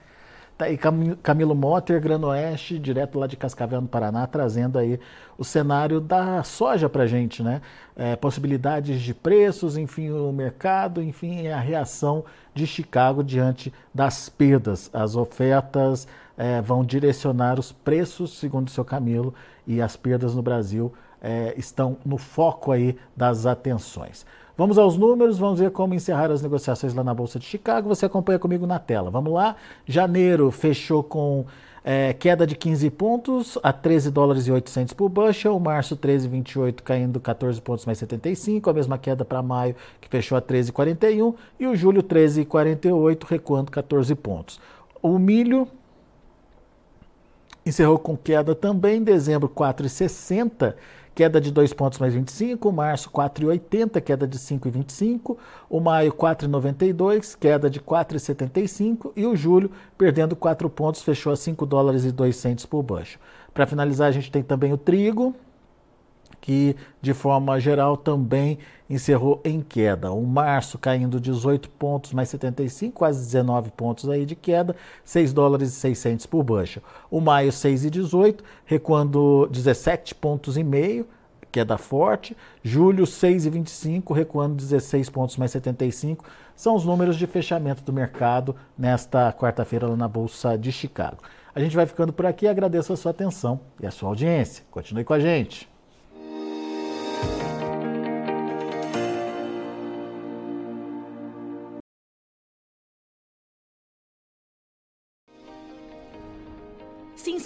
Tá 0.59 0.65
aí 0.65 0.77
Camilo 1.23 1.55
Motter, 1.55 1.99
Granoeste, 1.99 2.77
direto 2.77 3.17
lá 3.17 3.25
de 3.25 3.35
Cascavel, 3.35 3.81
no 3.81 3.87
Paraná, 3.87 4.27
trazendo 4.27 4.77
aí 4.77 4.99
o 5.39 5.43
cenário 5.43 5.99
da 5.99 6.43
soja 6.43 6.87
para 6.87 7.07
gente, 7.07 7.41
né? 7.41 7.59
É, 7.95 8.15
possibilidades 8.15 9.01
de 9.01 9.15
preços, 9.15 9.75
enfim, 9.75 10.11
o 10.11 10.31
mercado, 10.31 11.01
enfim, 11.01 11.47
a 11.47 11.59
reação 11.59 12.23
de 12.53 12.67
Chicago 12.67 13.23
diante 13.23 13.73
das 13.91 14.29
perdas. 14.29 14.87
As 14.93 15.15
ofertas 15.15 16.07
é, 16.37 16.61
vão 16.61 16.83
direcionar 16.83 17.59
os 17.59 17.71
preços, 17.71 18.37
segundo 18.37 18.67
o 18.67 18.71
seu 18.71 18.85
Camilo, 18.85 19.33
e 19.65 19.81
as 19.81 19.95
perdas 19.95 20.35
no 20.35 20.41
Brasil 20.41 20.91
é, 21.21 21.53
estão 21.57 21.97
no 22.05 22.17
foco 22.17 22.71
aí 22.71 22.97
das 23.15 23.45
atenções. 23.45 24.25
Vamos 24.57 24.77
aos 24.77 24.97
números, 24.97 25.39
vamos 25.39 25.59
ver 25.59 25.71
como 25.71 25.93
encerrar 25.93 26.29
as 26.29 26.41
negociações 26.41 26.93
lá 26.93 27.03
na 27.03 27.13
Bolsa 27.13 27.39
de 27.39 27.45
Chicago. 27.45 27.89
Você 27.89 28.05
acompanha 28.05 28.37
comigo 28.37 28.67
na 28.67 28.77
tela. 28.79 29.09
Vamos 29.09 29.33
lá. 29.33 29.55
Janeiro 29.87 30.51
fechou 30.51 31.03
com 31.03 31.45
é, 31.83 32.13
queda 32.13 32.45
de 32.45 32.55
15 32.55 32.89
pontos 32.91 33.57
a 33.63 33.73
13 33.73 34.11
dólares 34.11 34.45
e 34.47 34.51
800 34.51 34.93
por 34.93 35.09
bushel. 35.09 35.59
Março 35.59 35.97
13,28 35.97 36.81
caindo 36.81 37.19
14 37.19 37.59
pontos 37.61 37.85
mais 37.85 37.97
75. 37.97 38.69
A 38.69 38.73
mesma 38.73 38.97
queda 38.97 39.25
para 39.25 39.41
maio 39.41 39.75
que 39.99 40.07
fechou 40.07 40.37
a 40.37 40.41
13,41 40.41 41.33
e 41.59 41.65
o 41.65 41.75
julho 41.75 42.03
13,48 42.03 43.23
recuando 43.27 43.71
14 43.71 44.13
pontos. 44.15 44.59
O 45.01 45.17
milho 45.17 45.67
encerrou 47.65 47.99
com 47.99 48.15
queda 48.17 48.53
também. 48.55 49.03
Dezembro 49.03 49.49
4,60 49.49 50.75
queda 51.13 51.41
de 51.41 51.51
2 51.51 51.73
pontos 51.73 51.99
mais 51.99 52.13
25, 52.13 52.71
março 52.71 53.09
4,80, 53.09 54.01
queda 54.01 54.27
de 54.27 54.37
5,25, 54.37 55.37
o 55.69 55.79
maio 55.79 56.13
4,92, 56.13 57.37
queda 57.37 57.69
de 57.69 57.79
4,75 57.79 59.11
e 59.15 59.25
o 59.25 59.35
julho, 59.35 59.71
perdendo 59.97 60.35
4 60.35 60.69
pontos, 60.69 61.01
fechou 61.01 61.33
a 61.33 61.35
5 61.35 61.65
dólares 61.65 62.05
e 62.05 62.11
2 62.11 62.35
centos 62.35 62.65
por 62.65 62.81
baixo. 62.81 63.19
Para 63.53 63.67
finalizar, 63.67 64.07
a 64.07 64.11
gente 64.11 64.31
tem 64.31 64.41
também 64.41 64.71
o 64.71 64.77
trigo, 64.77 65.35
que 66.41 66.75
de 67.01 67.13
forma 67.13 67.59
geral 67.59 67.95
também 67.95 68.57
encerrou 68.89 69.39
em 69.45 69.61
queda. 69.61 70.11
O 70.11 70.25
março 70.25 70.77
caindo 70.77 71.21
18 71.21 71.69
pontos 71.69 72.11
mais 72.11 72.27
75, 72.29 72.93
quase 72.93 73.23
19 73.23 73.71
pontos 73.71 74.09
aí 74.09 74.25
de 74.25 74.35
queda, 74.35 74.75
6 75.05 75.31
dólares 75.31 75.69
e 75.69 75.75
600 75.75 76.25
por 76.25 76.43
bushel. 76.43 76.81
O 77.09 77.21
maio 77.21 77.51
6 77.51 77.85
e 77.85 77.89
18, 77.89 78.43
recuando 78.65 79.47
17 79.51 80.15
pontos 80.15 80.57
e 80.57 80.63
meio, 80.63 81.07
queda 81.51 81.77
forte. 81.77 82.35
Julho 82.63 83.05
6 83.05 83.45
e 83.45 83.49
25, 83.49 84.13
recuando 84.13 84.55
16 84.55 85.09
pontos 85.09 85.37
mais 85.37 85.51
75. 85.51 86.25
São 86.55 86.75
os 86.75 86.83
números 86.83 87.17
de 87.17 87.27
fechamento 87.27 87.83
do 87.83 87.93
mercado 87.93 88.55
nesta 88.77 89.31
quarta-feira 89.33 89.87
lá 89.87 89.95
na 89.95 90.07
Bolsa 90.07 90.57
de 90.57 90.71
Chicago. 90.71 91.17
A 91.53 91.59
gente 91.59 91.75
vai 91.75 91.85
ficando 91.85 92.13
por 92.13 92.25
aqui, 92.25 92.47
agradeço 92.47 92.93
a 92.93 92.97
sua 92.97 93.11
atenção 93.11 93.59
e 93.79 93.85
a 93.85 93.91
sua 93.91 94.09
audiência. 94.09 94.63
Continue 94.71 95.03
com 95.03 95.13
a 95.13 95.19
gente. 95.19 95.70